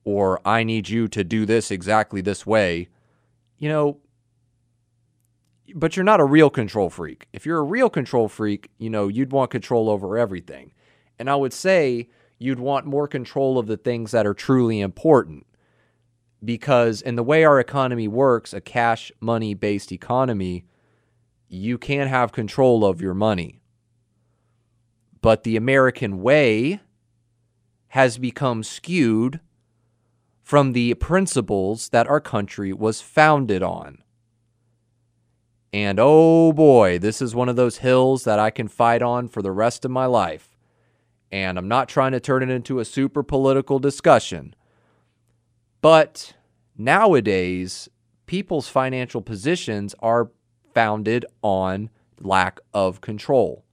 or 0.04 0.40
I 0.44 0.64
need 0.64 0.88
you 0.88 1.08
to 1.08 1.22
do 1.22 1.46
this 1.46 1.70
exactly 1.70 2.20
this 2.20 2.44
way. 2.44 2.88
You 3.58 3.68
know, 3.68 3.98
but 5.74 5.96
you're 5.96 6.04
not 6.04 6.20
a 6.20 6.24
real 6.24 6.50
control 6.50 6.90
freak. 6.90 7.26
If 7.32 7.44
you're 7.44 7.58
a 7.58 7.64
real 7.64 7.90
control 7.90 8.28
freak, 8.28 8.70
you 8.78 8.88
know, 8.88 9.08
you'd 9.08 9.32
want 9.32 9.50
control 9.50 9.90
over 9.90 10.16
everything. 10.16 10.72
And 11.18 11.28
I 11.28 11.36
would 11.36 11.52
say 11.52 12.08
you'd 12.38 12.60
want 12.60 12.86
more 12.86 13.08
control 13.08 13.58
of 13.58 13.66
the 13.66 13.76
things 13.76 14.12
that 14.12 14.26
are 14.26 14.34
truly 14.34 14.80
important. 14.80 15.46
Because 16.44 17.02
in 17.02 17.16
the 17.16 17.24
way 17.24 17.44
our 17.44 17.58
economy 17.58 18.06
works, 18.06 18.52
a 18.52 18.60
cash 18.60 19.10
money 19.20 19.54
based 19.54 19.90
economy, 19.90 20.64
you 21.48 21.78
can't 21.78 22.08
have 22.08 22.30
control 22.30 22.84
of 22.84 23.00
your 23.00 23.14
money. 23.14 23.60
But 25.20 25.42
the 25.42 25.56
American 25.56 26.22
way 26.22 26.80
has 27.88 28.18
become 28.18 28.62
skewed 28.62 29.40
from 30.48 30.72
the 30.72 30.94
principles 30.94 31.90
that 31.90 32.06
our 32.06 32.22
country 32.22 32.72
was 32.72 33.02
founded 33.02 33.62
on. 33.62 33.98
And 35.74 35.98
oh 36.00 36.54
boy, 36.54 36.98
this 36.98 37.20
is 37.20 37.34
one 37.34 37.50
of 37.50 37.56
those 37.56 37.76
hills 37.76 38.24
that 38.24 38.38
I 38.38 38.48
can 38.48 38.66
fight 38.66 39.02
on 39.02 39.28
for 39.28 39.42
the 39.42 39.52
rest 39.52 39.84
of 39.84 39.90
my 39.90 40.06
life. 40.06 40.56
And 41.30 41.58
I'm 41.58 41.68
not 41.68 41.86
trying 41.86 42.12
to 42.12 42.20
turn 42.20 42.42
it 42.42 42.48
into 42.48 42.78
a 42.78 42.86
super 42.86 43.22
political 43.22 43.78
discussion. 43.78 44.54
But 45.82 46.32
nowadays, 46.78 47.90
people's 48.24 48.68
financial 48.68 49.20
positions 49.20 49.94
are 49.98 50.30
founded 50.72 51.26
on 51.42 51.90
lack 52.22 52.58
of 52.72 53.02
control. 53.02 53.66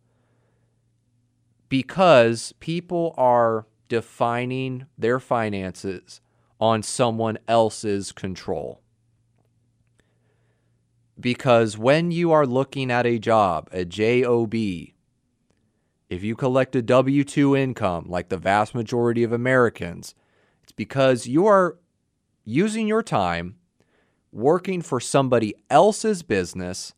Because 1.69 2.53
people 2.59 3.13
are 3.15 3.65
defining 3.87 4.87
their 4.97 5.21
finances 5.21 6.19
on 6.59 6.83
someone 6.83 7.37
else's 7.47 8.11
control. 8.11 8.81
Because 11.19 11.77
when 11.77 12.11
you 12.11 12.31
are 12.31 12.45
looking 12.45 12.91
at 12.91 13.05
a 13.05 13.19
job, 13.19 13.69
a 13.71 13.85
job, 13.85 14.53
if 16.09 16.23
you 16.23 16.35
collect 16.35 16.75
a 16.75 16.81
W 16.81 17.23
2 17.23 17.55
income 17.55 18.05
like 18.07 18.29
the 18.29 18.37
vast 18.37 18.75
majority 18.75 19.23
of 19.23 19.31
Americans, 19.31 20.13
it's 20.63 20.71
because 20.71 21.27
you 21.27 21.45
are 21.45 21.77
using 22.43 22.87
your 22.87 23.03
time 23.03 23.55
working 24.31 24.81
for 24.81 24.99
somebody 24.99 25.55
else's 25.69 26.21
business. 26.21 26.93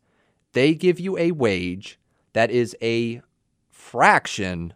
They 0.52 0.74
give 0.74 0.98
you 0.98 1.16
a 1.16 1.32
wage 1.32 1.98
that 2.32 2.50
is 2.50 2.76
a 2.82 3.22
fraction 3.70 4.74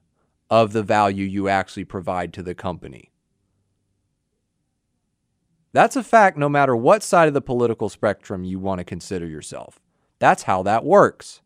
of 0.48 0.72
the 0.72 0.82
value 0.82 1.24
you 1.24 1.48
actually 1.48 1.84
provide 1.84 2.32
to 2.32 2.42
the 2.42 2.54
company. 2.54 3.11
That's 5.72 5.96
a 5.96 6.02
fact 6.02 6.36
no 6.36 6.48
matter 6.48 6.76
what 6.76 7.02
side 7.02 7.28
of 7.28 7.34
the 7.34 7.40
political 7.40 7.88
spectrum 7.88 8.44
you 8.44 8.58
want 8.58 8.78
to 8.78 8.84
consider 8.84 9.26
yourself. 9.26 9.80
That's 10.18 10.44
how 10.44 10.62
that 10.64 10.84
works. 10.84 11.40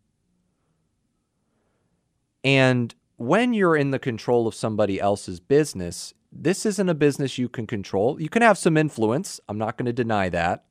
And 2.43 2.95
when 3.17 3.55
you're 3.55 3.77
in 3.77 3.91
the 3.91 3.99
control 3.99 4.47
of 4.47 4.55
somebody 4.55 5.01
else's 5.01 5.41
business, 5.41 6.13
this 6.31 6.67
isn't 6.67 6.89
a 6.89 6.95
business 6.95 7.39
you 7.39 7.49
can 7.49 7.67
control. 7.67 8.21
You 8.21 8.29
can 8.29 8.43
have 8.43 8.59
some 8.59 8.77
influence. 8.77 9.41
I'm 9.49 9.59
not 9.59 9.77
going 9.79 9.87
to 9.87 9.93
deny 9.93 10.29
that. 10.29 10.65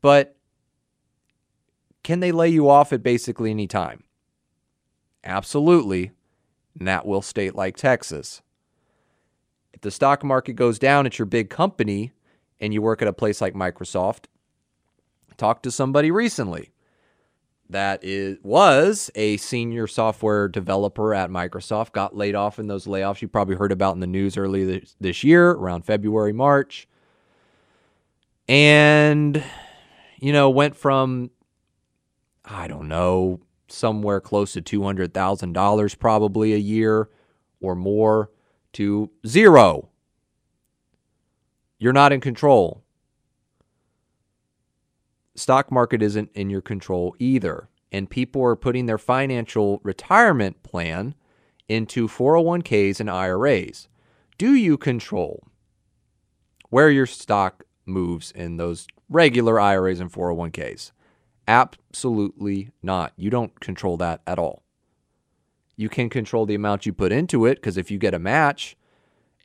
But 0.00 0.36
can 2.02 2.20
they 2.20 2.32
lay 2.32 2.48
you 2.48 2.70
off 2.70 2.92
at 2.92 3.02
basically 3.02 3.50
any 3.50 3.66
time? 3.66 4.04
Absolutely. 5.24 6.12
And 6.78 6.86
that 6.86 7.06
will 7.06 7.22
state 7.22 7.54
like 7.54 7.76
Texas. 7.76 8.42
If 9.72 9.80
the 9.80 9.90
stock 9.90 10.24
market 10.24 10.54
goes 10.54 10.78
down 10.78 11.04
at 11.04 11.18
your 11.18 11.26
big 11.26 11.50
company, 11.50 12.12
and 12.60 12.72
you 12.72 12.82
work 12.82 13.02
at 13.02 13.08
a 13.08 13.12
place 13.12 13.40
like 13.40 13.54
Microsoft, 13.54 14.24
talked 15.36 15.62
to 15.64 15.70
somebody 15.70 16.10
recently 16.10 16.72
that 17.68 18.02
is 18.04 18.38
was 18.42 19.10
a 19.14 19.36
senior 19.38 19.86
software 19.86 20.48
developer 20.48 21.12
at 21.14 21.30
Microsoft, 21.30 21.92
got 21.92 22.16
laid 22.16 22.34
off 22.34 22.58
in 22.58 22.68
those 22.68 22.86
layoffs 22.86 23.20
you 23.20 23.28
probably 23.28 23.56
heard 23.56 23.72
about 23.72 23.94
in 23.94 24.00
the 24.00 24.06
news 24.06 24.36
earlier 24.36 24.66
this, 24.66 24.96
this 25.00 25.24
year, 25.24 25.50
around 25.50 25.84
February, 25.84 26.32
March. 26.32 26.88
And 28.48 29.42
you 30.20 30.32
know, 30.32 30.48
went 30.50 30.76
from 30.76 31.30
I 32.44 32.68
don't 32.68 32.88
know, 32.88 33.40
somewhere 33.68 34.20
close 34.20 34.52
to 34.52 34.62
$200,000 34.62 35.98
probably 35.98 36.54
a 36.54 36.58
year 36.58 37.08
or 37.60 37.74
more 37.74 38.30
to 38.74 39.10
zero 39.26 39.88
you're 41.78 41.92
not 41.92 42.12
in 42.12 42.20
control. 42.20 42.82
Stock 45.34 45.70
market 45.70 46.02
isn't 46.02 46.30
in 46.34 46.50
your 46.50 46.62
control 46.62 47.14
either. 47.18 47.68
And 47.92 48.10
people 48.10 48.42
are 48.44 48.56
putting 48.56 48.86
their 48.86 48.98
financial 48.98 49.80
retirement 49.82 50.62
plan 50.62 51.14
into 51.68 52.08
401ks 52.08 53.00
and 53.00 53.10
IRAs. 53.10 53.88
Do 54.38 54.54
you 54.54 54.76
control 54.76 55.46
where 56.68 56.90
your 56.90 57.06
stock 57.06 57.64
moves 57.84 58.32
in 58.32 58.56
those 58.56 58.86
regular 59.08 59.60
IRAs 59.60 60.00
and 60.00 60.12
401ks? 60.12 60.92
Absolutely 61.46 62.70
not. 62.82 63.12
You 63.16 63.30
don't 63.30 63.58
control 63.60 63.96
that 63.98 64.20
at 64.26 64.38
all. 64.38 64.62
You 65.76 65.88
can 65.88 66.08
control 66.08 66.46
the 66.46 66.54
amount 66.54 66.86
you 66.86 66.92
put 66.92 67.12
into 67.12 67.46
it 67.46 67.56
because 67.56 67.76
if 67.76 67.90
you 67.90 67.98
get 67.98 68.14
a 68.14 68.18
match, 68.18 68.76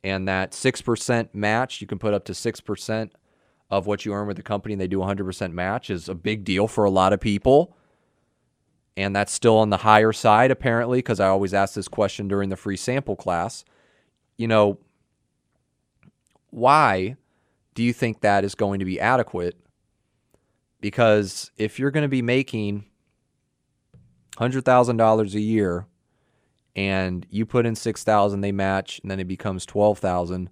and 0.04 0.28
that 0.28 0.52
6% 0.52 1.30
match, 1.34 1.82
you 1.82 1.88
can 1.88 2.00
put 2.00 2.14
up 2.14 2.26
to 2.26 2.34
6% 2.34 3.12
of 3.70 3.88
what 3.88 4.06
you 4.06 4.14
earn 4.14 4.28
with 4.28 4.38
the 4.38 4.44
company 4.44 4.74
and 4.74 4.82
they 4.82 4.88
do 4.88 5.00
100% 5.00 5.54
match 5.54 5.90
is 5.90 6.10
a 6.10 6.16
big 6.16 6.44
deal 6.44 6.68
for 6.68 6.84
a 6.84 6.90
lot 6.90 7.14
of 7.14 7.20
people. 7.20 7.78
And 8.98 9.16
that's 9.16 9.32
still 9.32 9.58
on 9.58 9.70
the 9.70 9.78
higher 9.78 10.12
side, 10.12 10.52
apparently, 10.52 10.98
because 10.98 11.20
I 11.20 11.28
always 11.28 11.54
ask 11.54 11.74
this 11.74 11.88
question 11.88 12.28
during 12.28 12.50
the 12.50 12.58
free 12.58 12.76
sample 12.76 13.16
class. 13.16 13.64
You 14.38 14.48
know, 14.48 14.80
why 16.50 17.16
do 17.74 17.84
you 17.84 17.94
think 17.94 18.22
that 18.22 18.44
is 18.44 18.54
going 18.54 18.80
to 18.80 18.86
be 18.86 19.00
adequate? 19.00 19.56
Because 20.82 21.52
if 21.58 21.80
you're 21.80 21.92
going 21.92 22.04
to 22.04 22.10
be 22.10 22.22
making 22.22 22.86
$100,000 24.38 25.34
a 25.34 25.40
year 25.40 25.86
and 26.76 27.26
you 27.30 27.46
put 27.46 27.66
in 27.66 27.76
6,000, 27.76 28.42
they 28.42 28.52
match, 28.52 29.00
and 29.02 29.12
then 29.12 29.20
it 29.20 29.28
becomes 29.28 29.66
12,000, 29.66 30.50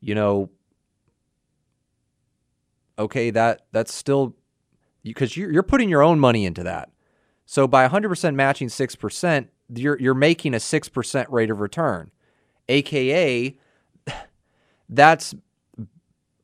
you 0.00 0.14
know, 0.14 0.50
okay, 2.98 3.30
that 3.30 3.62
that's 3.72 3.92
still 3.92 4.34
because 5.02 5.36
you're, 5.36 5.50
you're 5.50 5.62
putting 5.62 5.88
your 5.88 6.02
own 6.02 6.18
money 6.20 6.44
into 6.44 6.62
that. 6.64 6.90
So 7.46 7.66
by 7.66 7.88
100% 7.88 8.34
matching 8.34 8.68
6%, 8.68 9.48
you're, 9.74 9.98
you're 9.98 10.14
making 10.14 10.54
a 10.54 10.58
6% 10.58 11.26
rate 11.30 11.50
of 11.50 11.60
return, 11.60 12.10
AKA, 12.68 13.56
that's 14.88 15.34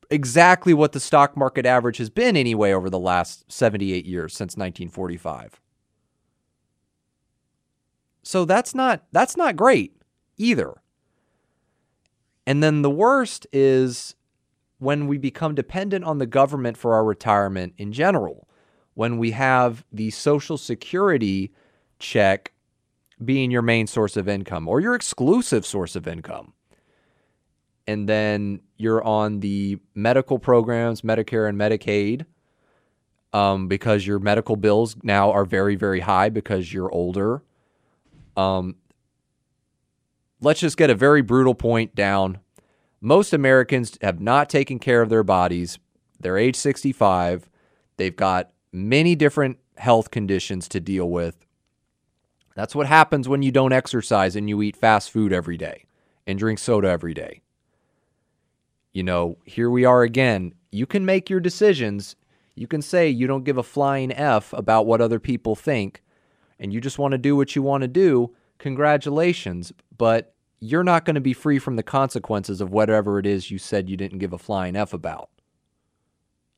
exactly 0.09 0.73
what 0.73 0.91
the 0.91 0.99
stock 0.99 1.35
market 1.35 1.65
average 1.65 1.97
has 1.97 2.09
been 2.09 2.35
anyway 2.35 2.71
over 2.71 2.89
the 2.89 2.99
last 2.99 3.51
78 3.51 4.05
years 4.05 4.33
since 4.33 4.55
1945. 4.55 5.59
So 8.25 8.43
that's 8.43 8.73
not 8.73 9.03
that's 9.11 9.37
not 9.37 9.55
great 9.55 10.01
either. 10.35 10.73
And 12.47 12.61
then 12.61 12.81
the 12.81 12.89
worst 12.89 13.45
is 13.53 14.15
when 14.79 15.07
we 15.07 15.17
become 15.17 15.55
dependent 15.55 16.03
on 16.03 16.17
the 16.17 16.25
government 16.25 16.75
for 16.75 16.95
our 16.95 17.05
retirement 17.05 17.73
in 17.77 17.93
general. 17.93 18.47
When 18.95 19.19
we 19.19 19.31
have 19.31 19.85
the 19.91 20.09
social 20.09 20.57
security 20.57 21.53
check 21.99 22.51
being 23.23 23.51
your 23.51 23.61
main 23.61 23.87
source 23.87 24.17
of 24.17 24.27
income 24.27 24.67
or 24.67 24.79
your 24.79 24.95
exclusive 24.95 25.65
source 25.65 25.95
of 25.95 26.07
income. 26.07 26.53
And 27.87 28.09
then 28.09 28.61
you're 28.77 29.03
on 29.03 29.41
the 29.41 29.77
medical 29.93 30.39
programs, 30.39 31.01
Medicare 31.01 31.47
and 31.47 31.57
Medicaid, 31.57 32.25
um, 33.33 33.67
because 33.67 34.07
your 34.07 34.17
medical 34.19 34.55
bills 34.55 34.95
now 35.03 35.31
are 35.31 35.45
very, 35.45 35.75
very 35.75 35.99
high 35.99 36.29
because 36.29 36.73
you're 36.73 36.91
older 36.91 37.43
um, 38.35 38.75
let's 40.41 40.59
just 40.59 40.77
get 40.77 40.89
a 40.89 40.95
very 40.95 41.21
brutal 41.21 41.55
point 41.55 41.95
down. 41.95 42.39
Most 43.01 43.33
Americans 43.33 43.97
have 44.01 44.19
not 44.19 44.49
taken 44.49 44.79
care 44.79 45.01
of 45.01 45.09
their 45.09 45.23
bodies. 45.23 45.79
They're 46.19 46.37
age 46.37 46.55
65. 46.55 47.49
They've 47.97 48.15
got 48.15 48.51
many 48.71 49.15
different 49.15 49.57
health 49.77 50.11
conditions 50.11 50.67
to 50.69 50.79
deal 50.79 51.09
with. 51.09 51.45
That's 52.55 52.73
what 52.75 52.87
happens 52.87 53.27
when 53.27 53.41
you 53.41 53.51
don't 53.51 53.73
exercise 53.73 54.35
and 54.35 54.49
you 54.49 54.61
eat 54.61 54.77
fast 54.77 55.11
food 55.11 55.33
every 55.33 55.57
day 55.57 55.85
and 56.25 56.39
drink 56.39 56.59
soda 56.59 56.87
every 56.87 57.13
day. 57.13 57.41
You 58.93 59.03
know, 59.03 59.37
here 59.43 59.69
we 59.69 59.83
are 59.83 60.03
again. 60.03 60.53
You 60.71 60.85
can 60.85 61.05
make 61.05 61.29
your 61.29 61.41
decisions. 61.41 62.15
You 62.55 62.65
can 62.65 62.81
say 62.81 63.09
you 63.09 63.27
don't 63.27 63.43
give 63.43 63.57
a 63.57 63.63
flying 63.63 64.11
F 64.13 64.53
about 64.53 64.85
what 64.85 65.01
other 65.01 65.19
people 65.19 65.55
think 65.55 66.01
and 66.59 66.73
you 66.73 66.81
just 66.81 66.99
want 66.99 67.11
to 67.11 67.17
do 67.17 67.35
what 67.35 67.55
you 67.55 67.61
want 67.61 67.81
to 67.81 67.87
do. 67.87 68.33
Congratulations. 68.57 69.73
But 69.97 70.33
you're 70.59 70.83
not 70.83 71.05
going 71.05 71.15
to 71.15 71.21
be 71.21 71.33
free 71.33 71.59
from 71.59 71.75
the 71.75 71.83
consequences 71.83 72.61
of 72.61 72.71
whatever 72.71 73.19
it 73.19 73.25
is 73.25 73.51
you 73.51 73.57
said 73.57 73.89
you 73.89 73.97
didn't 73.97 74.19
give 74.19 74.33
a 74.33 74.37
flying 74.37 74.75
F 74.75 74.93
about. 74.93 75.29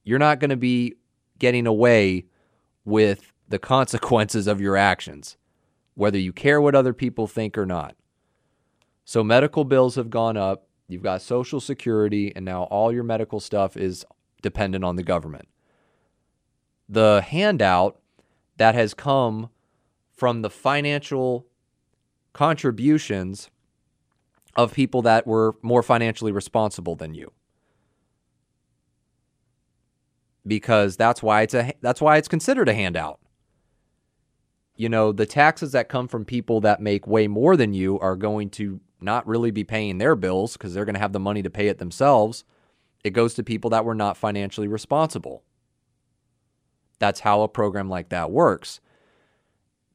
You're 0.03 0.19
not 0.19 0.39
going 0.39 0.51
to 0.51 0.57
be 0.57 0.95
getting 1.39 1.67
away 1.67 2.25
with 2.85 3.33
the 3.49 3.59
consequences 3.59 4.47
of 4.47 4.61
your 4.61 4.77
actions, 4.77 5.37
whether 5.95 6.17
you 6.17 6.31
care 6.31 6.61
what 6.61 6.75
other 6.75 6.93
people 6.93 7.27
think 7.27 7.57
or 7.57 7.65
not. 7.65 7.95
So, 9.03 9.23
medical 9.23 9.63
bills 9.63 9.95
have 9.95 10.09
gone 10.09 10.37
up. 10.37 10.67
You've 10.87 11.03
got 11.03 11.21
Social 11.21 11.59
Security, 11.59 12.31
and 12.35 12.45
now 12.45 12.63
all 12.63 12.93
your 12.93 13.03
medical 13.03 13.39
stuff 13.39 13.75
is 13.77 14.05
dependent 14.41 14.83
on 14.83 14.95
the 14.95 15.03
government. 15.03 15.47
The 16.87 17.21
handout 17.21 17.99
that 18.57 18.75
has 18.75 18.93
come 18.93 19.49
from 20.17 20.41
the 20.41 20.49
financial 20.49 21.45
contributions 22.33 23.49
of 24.55 24.73
people 24.73 25.03
that 25.03 25.27
were 25.27 25.55
more 25.61 25.83
financially 25.83 26.31
responsible 26.31 26.95
than 26.95 27.13
you. 27.13 27.31
Because 30.45 30.97
that's 30.97 31.21
why 31.21 31.43
it's 31.43 31.53
a 31.53 31.73
that's 31.81 32.01
why 32.01 32.17
it's 32.17 32.27
considered 32.27 32.67
a 32.67 32.73
handout. 32.73 33.19
You 34.75 34.89
know, 34.89 35.11
the 35.11 35.25
taxes 35.25 35.71
that 35.73 35.89
come 35.89 36.07
from 36.07 36.25
people 36.25 36.61
that 36.61 36.81
make 36.81 37.05
way 37.07 37.27
more 37.27 37.55
than 37.55 37.73
you 37.73 37.99
are 37.99 38.15
going 38.15 38.49
to 38.51 38.79
not 38.99 39.27
really 39.27 39.51
be 39.51 39.63
paying 39.63 39.97
their 39.97 40.15
bills 40.15 40.53
because 40.53 40.73
they're 40.73 40.85
going 40.85 40.95
to 40.95 40.99
have 40.99 41.13
the 41.13 41.19
money 41.19 41.43
to 41.43 41.49
pay 41.49 41.67
it 41.67 41.77
themselves. 41.77 42.43
It 43.03 43.11
goes 43.11 43.35
to 43.35 43.43
people 43.43 43.69
that 43.71 43.85
were 43.85 43.95
not 43.95 44.17
financially 44.17 44.67
responsible. 44.67 45.43
That's 46.99 47.19
how 47.19 47.41
a 47.41 47.47
program 47.47 47.89
like 47.89 48.09
that 48.09 48.31
works. 48.31 48.79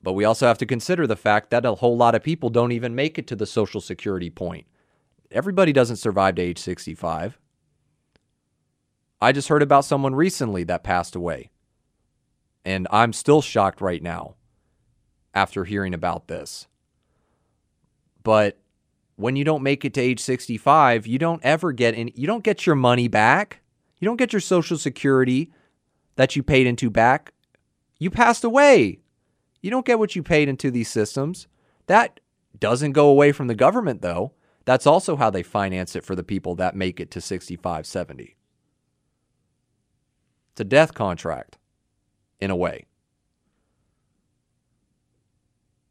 But 0.02 0.14
we 0.14 0.24
also 0.24 0.46
have 0.46 0.58
to 0.58 0.66
consider 0.66 1.06
the 1.06 1.16
fact 1.16 1.50
that 1.50 1.64
a 1.64 1.76
whole 1.76 1.96
lot 1.96 2.14
of 2.14 2.22
people 2.22 2.50
don't 2.50 2.72
even 2.72 2.94
make 2.94 3.18
it 3.18 3.26
to 3.28 3.36
the 3.36 3.46
Social 3.46 3.80
Security 3.80 4.30
point. 4.30 4.66
Everybody 5.30 5.72
doesn't 5.72 5.96
survive 5.96 6.34
to 6.36 6.42
age 6.42 6.58
65. 6.58 7.38
I 9.20 9.30
just 9.30 9.48
heard 9.48 9.62
about 9.62 9.84
someone 9.84 10.14
recently 10.14 10.64
that 10.64 10.82
passed 10.82 11.14
away. 11.14 11.50
And 12.64 12.88
I'm 12.90 13.12
still 13.12 13.40
shocked 13.40 13.80
right 13.80 14.02
now 14.02 14.34
after 15.34 15.64
hearing 15.64 15.94
about 15.94 16.26
this. 16.28 16.66
But 18.24 18.58
when 19.16 19.36
you 19.36 19.44
don't 19.44 19.62
make 19.62 19.84
it 19.84 19.94
to 19.94 20.00
age 20.00 20.20
65, 20.20 21.06
you 21.06 21.18
don't 21.18 21.42
ever 21.44 21.72
get 21.72 21.94
in 21.94 22.10
you 22.14 22.26
don't 22.26 22.44
get 22.44 22.66
your 22.66 22.76
money 22.76 23.08
back. 23.08 23.60
You 24.00 24.06
don't 24.06 24.16
get 24.16 24.32
your 24.32 24.40
social 24.40 24.76
security 24.76 25.52
that 26.16 26.34
you 26.34 26.42
paid 26.42 26.66
into 26.66 26.90
back. 26.90 27.32
You 27.98 28.10
passed 28.10 28.42
away. 28.42 29.01
You 29.62 29.70
don't 29.70 29.86
get 29.86 29.98
what 29.98 30.14
you 30.14 30.22
paid 30.22 30.48
into 30.48 30.70
these 30.70 30.90
systems. 30.90 31.46
That 31.86 32.20
doesn't 32.58 32.92
go 32.92 33.08
away 33.08 33.32
from 33.32 33.46
the 33.46 33.54
government, 33.54 34.02
though. 34.02 34.32
That's 34.64 34.86
also 34.86 35.16
how 35.16 35.30
they 35.30 35.42
finance 35.42 35.96
it 35.96 36.04
for 36.04 36.14
the 36.14 36.22
people 36.22 36.54
that 36.56 36.76
make 36.76 37.00
it 37.00 37.10
to 37.12 37.20
65, 37.20 37.86
70. 37.86 38.36
It's 40.52 40.60
a 40.60 40.64
death 40.64 40.94
contract, 40.94 41.56
in 42.40 42.50
a 42.50 42.56
way. 42.56 42.86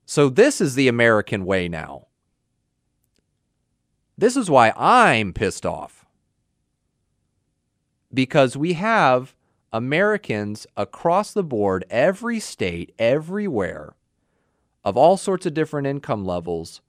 So, 0.05 0.29
this 0.29 0.61
is 0.61 0.75
the 0.75 0.89
American 0.89 1.45
way 1.45 1.67
now. 1.69 2.07
This 4.17 4.35
is 4.35 4.49
why 4.49 4.71
I'm 4.75 5.33
pissed 5.33 5.65
off. 5.65 6.05
Because 8.13 8.57
we 8.57 8.73
have 8.73 9.33
Americans 9.73 10.67
across 10.75 11.33
the 11.33 11.43
board, 11.43 11.85
every 11.89 12.39
state, 12.39 12.93
everywhere, 12.99 13.95
of 14.83 14.97
all 14.97 15.17
sorts 15.17 15.45
of 15.45 15.53
different 15.53 15.87
income 15.87 16.25
levels, 16.25 16.81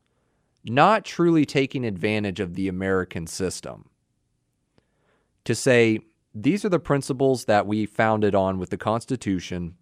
not 0.64 1.04
truly 1.04 1.44
taking 1.44 1.84
advantage 1.84 2.40
of 2.40 2.54
the 2.54 2.68
American 2.68 3.26
system. 3.26 3.88
To 5.44 5.54
say, 5.54 6.00
these 6.34 6.64
are 6.64 6.70
the 6.70 6.78
principles 6.78 7.44
that 7.44 7.66
we 7.66 7.86
founded 7.86 8.34
on 8.34 8.58
with 8.58 8.70
the 8.70 8.76
Constitution. 8.76 9.76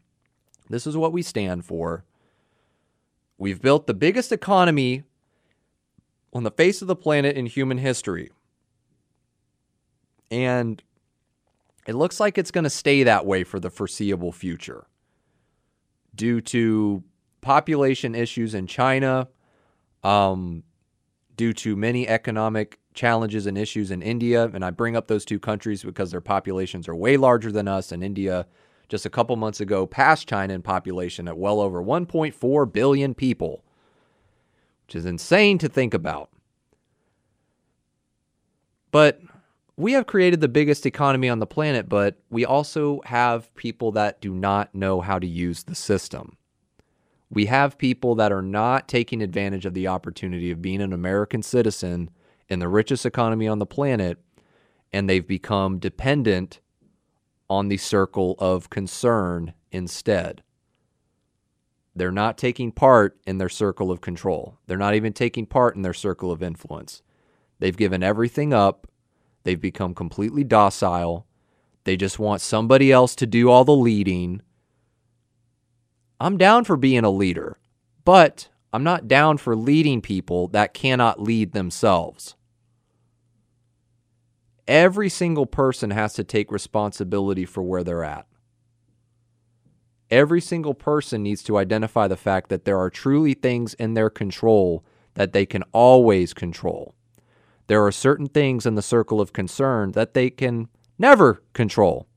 This 0.68 0.86
is 0.86 0.96
what 0.96 1.12
we 1.12 1.22
stand 1.22 1.64
for. 1.64 2.04
We've 3.38 3.60
built 3.60 3.86
the 3.86 3.94
biggest 3.94 4.32
economy 4.32 5.04
on 6.32 6.42
the 6.42 6.50
face 6.50 6.82
of 6.82 6.88
the 6.88 6.96
planet 6.96 7.36
in 7.36 7.46
human 7.46 7.78
history. 7.78 8.30
And 10.30 10.82
it 11.90 11.96
looks 11.96 12.20
like 12.20 12.38
it's 12.38 12.52
going 12.52 12.62
to 12.62 12.70
stay 12.70 13.02
that 13.02 13.26
way 13.26 13.42
for 13.42 13.58
the 13.58 13.68
foreseeable 13.68 14.30
future 14.30 14.86
due 16.14 16.40
to 16.40 17.02
population 17.40 18.14
issues 18.14 18.54
in 18.54 18.68
China, 18.68 19.26
um, 20.04 20.62
due 21.34 21.52
to 21.52 21.74
many 21.74 22.06
economic 22.06 22.78
challenges 22.94 23.44
and 23.44 23.58
issues 23.58 23.90
in 23.90 24.02
India. 24.02 24.48
And 24.54 24.64
I 24.64 24.70
bring 24.70 24.94
up 24.94 25.08
those 25.08 25.24
two 25.24 25.40
countries 25.40 25.82
because 25.82 26.12
their 26.12 26.20
populations 26.20 26.86
are 26.86 26.94
way 26.94 27.16
larger 27.16 27.50
than 27.50 27.66
us. 27.66 27.90
And 27.90 28.04
India, 28.04 28.46
just 28.88 29.04
a 29.04 29.10
couple 29.10 29.34
months 29.34 29.60
ago, 29.60 29.84
passed 29.84 30.28
China 30.28 30.54
in 30.54 30.62
population 30.62 31.26
at 31.26 31.36
well 31.36 31.58
over 31.58 31.82
1.4 31.82 32.72
billion 32.72 33.14
people, 33.14 33.64
which 34.86 34.94
is 34.94 35.06
insane 35.06 35.58
to 35.58 35.68
think 35.68 35.92
about. 35.92 36.30
But 38.92 39.20
we 39.80 39.92
have 39.92 40.06
created 40.06 40.40
the 40.42 40.48
biggest 40.48 40.84
economy 40.84 41.28
on 41.28 41.38
the 41.38 41.46
planet, 41.46 41.88
but 41.88 42.16
we 42.28 42.44
also 42.44 43.00
have 43.06 43.54
people 43.54 43.92
that 43.92 44.20
do 44.20 44.34
not 44.34 44.74
know 44.74 45.00
how 45.00 45.18
to 45.18 45.26
use 45.26 45.62
the 45.62 45.74
system. 45.74 46.36
We 47.30 47.46
have 47.46 47.78
people 47.78 48.14
that 48.16 48.30
are 48.30 48.42
not 48.42 48.88
taking 48.88 49.22
advantage 49.22 49.64
of 49.64 49.72
the 49.72 49.88
opportunity 49.88 50.50
of 50.50 50.60
being 50.60 50.82
an 50.82 50.92
American 50.92 51.42
citizen 51.42 52.10
in 52.48 52.58
the 52.58 52.68
richest 52.68 53.06
economy 53.06 53.48
on 53.48 53.58
the 53.58 53.66
planet, 53.66 54.18
and 54.92 55.08
they've 55.08 55.26
become 55.26 55.78
dependent 55.78 56.60
on 57.48 57.68
the 57.68 57.78
circle 57.78 58.34
of 58.38 58.68
concern 58.68 59.54
instead. 59.72 60.42
They're 61.96 62.12
not 62.12 62.36
taking 62.36 62.70
part 62.70 63.18
in 63.26 63.38
their 63.38 63.48
circle 63.48 63.90
of 63.90 64.02
control. 64.02 64.58
They're 64.66 64.76
not 64.76 64.94
even 64.94 65.14
taking 65.14 65.46
part 65.46 65.74
in 65.74 65.82
their 65.82 65.94
circle 65.94 66.30
of 66.30 66.42
influence. 66.42 67.02
They've 67.60 67.76
given 67.76 68.02
everything 68.02 68.52
up 68.52 68.86
They've 69.42 69.60
become 69.60 69.94
completely 69.94 70.44
docile. 70.44 71.26
They 71.84 71.96
just 71.96 72.18
want 72.18 72.40
somebody 72.40 72.92
else 72.92 73.14
to 73.16 73.26
do 73.26 73.50
all 73.50 73.64
the 73.64 73.74
leading. 73.74 74.42
I'm 76.20 76.36
down 76.36 76.64
for 76.64 76.76
being 76.76 77.04
a 77.04 77.10
leader, 77.10 77.58
but 78.04 78.48
I'm 78.72 78.84
not 78.84 79.08
down 79.08 79.38
for 79.38 79.56
leading 79.56 80.00
people 80.02 80.48
that 80.48 80.74
cannot 80.74 81.20
lead 81.20 81.52
themselves. 81.52 82.36
Every 84.68 85.08
single 85.08 85.46
person 85.46 85.90
has 85.90 86.12
to 86.14 86.24
take 86.24 86.52
responsibility 86.52 87.44
for 87.44 87.62
where 87.62 87.82
they're 87.82 88.04
at. 88.04 88.26
Every 90.10 90.40
single 90.40 90.74
person 90.74 91.22
needs 91.22 91.42
to 91.44 91.56
identify 91.56 92.06
the 92.08 92.16
fact 92.16 92.50
that 92.50 92.64
there 92.64 92.78
are 92.78 92.90
truly 92.90 93.34
things 93.34 93.74
in 93.74 93.94
their 93.94 94.10
control 94.10 94.84
that 95.14 95.32
they 95.32 95.46
can 95.46 95.64
always 95.72 96.34
control 96.34 96.94
there 97.70 97.86
are 97.86 97.92
certain 97.92 98.26
things 98.26 98.66
in 98.66 98.74
the 98.74 98.82
circle 98.82 99.20
of 99.20 99.32
concern 99.32 99.92
that 99.92 100.12
they 100.12 100.28
can 100.28 100.66
never 100.98 101.40
control. 101.52 102.08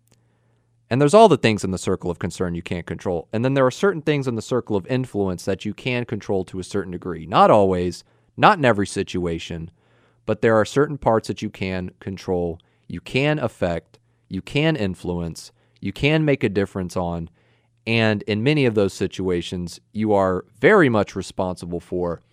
And 0.90 1.00
there's 1.00 1.14
all 1.14 1.30
the 1.30 1.38
things 1.38 1.64
in 1.64 1.70
the 1.70 1.78
circle 1.78 2.10
of 2.10 2.18
concern 2.18 2.56
you 2.56 2.64
can't 2.64 2.88
control. 2.88 3.28
And 3.32 3.46
then 3.46 3.54
there 3.54 3.68
are 3.68 3.70
certain 3.70 4.02
things 4.02 4.28
in 4.28 4.34
the 4.34 4.42
circle 4.42 4.76
of 4.76 4.88
influence 4.88 5.46
that 5.46 5.64
you 5.64 5.76
can 5.76 6.06
control 6.06 6.44
to 6.46 6.58
a 6.58 6.64
certain 6.64 6.92
degree. 6.92 7.28
Not 7.28 7.52
always, 7.52 8.04
not 8.36 8.58
in 8.58 8.66
every 8.66 8.88
situation, 8.88 9.70
but 10.26 10.42
there 10.42 10.56
are 10.56 10.66
certain 10.66 10.98
parts 10.98 11.28
that 11.28 11.44
you 11.44 11.52
can 11.52 11.92
control, 12.00 12.60
you 12.88 13.00
can 13.00 13.38
affect, 13.38 14.00
you 14.30 14.42
can 14.42 14.76
influence, 14.76 15.52
you 15.80 15.94
can 15.94 16.26
make 16.26 16.44
a 16.44 16.50
difference 16.50 16.98
on. 16.98 17.30
And 17.86 18.24
in 18.24 18.42
many 18.42 18.66
of 18.66 18.74
those 18.74 18.96
situations, 18.96 19.80
you 19.92 20.14
are 20.14 20.46
very 20.60 20.90
much 20.90 21.16
responsible 21.16 21.80
for 21.80 22.24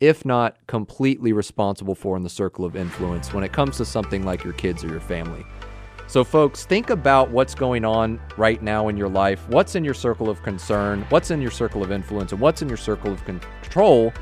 if 0.00 0.24
not 0.24 0.56
completely 0.66 1.32
responsible 1.32 1.94
for 1.94 2.16
in 2.16 2.22
the 2.22 2.30
circle 2.30 2.64
of 2.64 2.76
influence 2.76 3.32
when 3.32 3.44
it 3.44 3.52
comes 3.52 3.76
to 3.78 3.84
something 3.84 4.24
like 4.24 4.44
your 4.44 4.52
kids 4.54 4.84
or 4.84 4.88
your 4.88 5.00
family. 5.00 5.44
So, 6.06 6.22
folks, 6.22 6.66
think 6.66 6.90
about 6.90 7.30
what's 7.30 7.54
going 7.54 7.84
on 7.84 8.20
right 8.36 8.62
now 8.62 8.88
in 8.88 8.96
your 8.96 9.08
life. 9.08 9.48
What's 9.48 9.74
in 9.74 9.84
your 9.84 9.94
circle 9.94 10.28
of 10.28 10.42
concern? 10.42 11.06
What's 11.08 11.30
in 11.30 11.40
your 11.40 11.50
circle 11.50 11.82
of 11.82 11.90
influence? 11.90 12.32
And 12.32 12.40
what's 12.40 12.60
in 12.60 12.68
your 12.68 12.76
circle 12.76 13.10
of 13.10 13.24
control? 13.24 14.12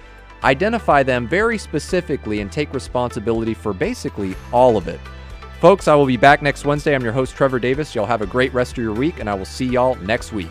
Identify 0.45 1.03
them 1.03 1.29
very 1.29 1.59
specifically 1.59 2.41
and 2.41 2.51
take 2.51 2.73
responsibility 2.73 3.55
for 3.55 3.73
basically 3.73 4.35
all 4.53 4.77
of 4.77 4.89
it. 4.89 5.01
Folks, 5.61 5.87
I 5.87 5.95
will 5.95 6.07
be 6.07 6.16
back 6.16 6.43
next 6.43 6.64
Wednesday. 6.64 6.95
I'm 6.95 7.05
your 7.05 7.12
host, 7.12 7.37
Trevor 7.37 7.61
Davis. 7.61 7.95
Y'all 7.95 8.07
have 8.07 8.23
a 8.23 8.27
great 8.27 8.53
rest 8.53 8.73
of 8.73 8.79
your 8.79 8.95
week, 8.95 9.20
and 9.20 9.31
I 9.31 9.35
will 9.35 9.45
see 9.45 9.66
y'all 9.66 9.95
next 9.97 10.33
week. 10.33 10.51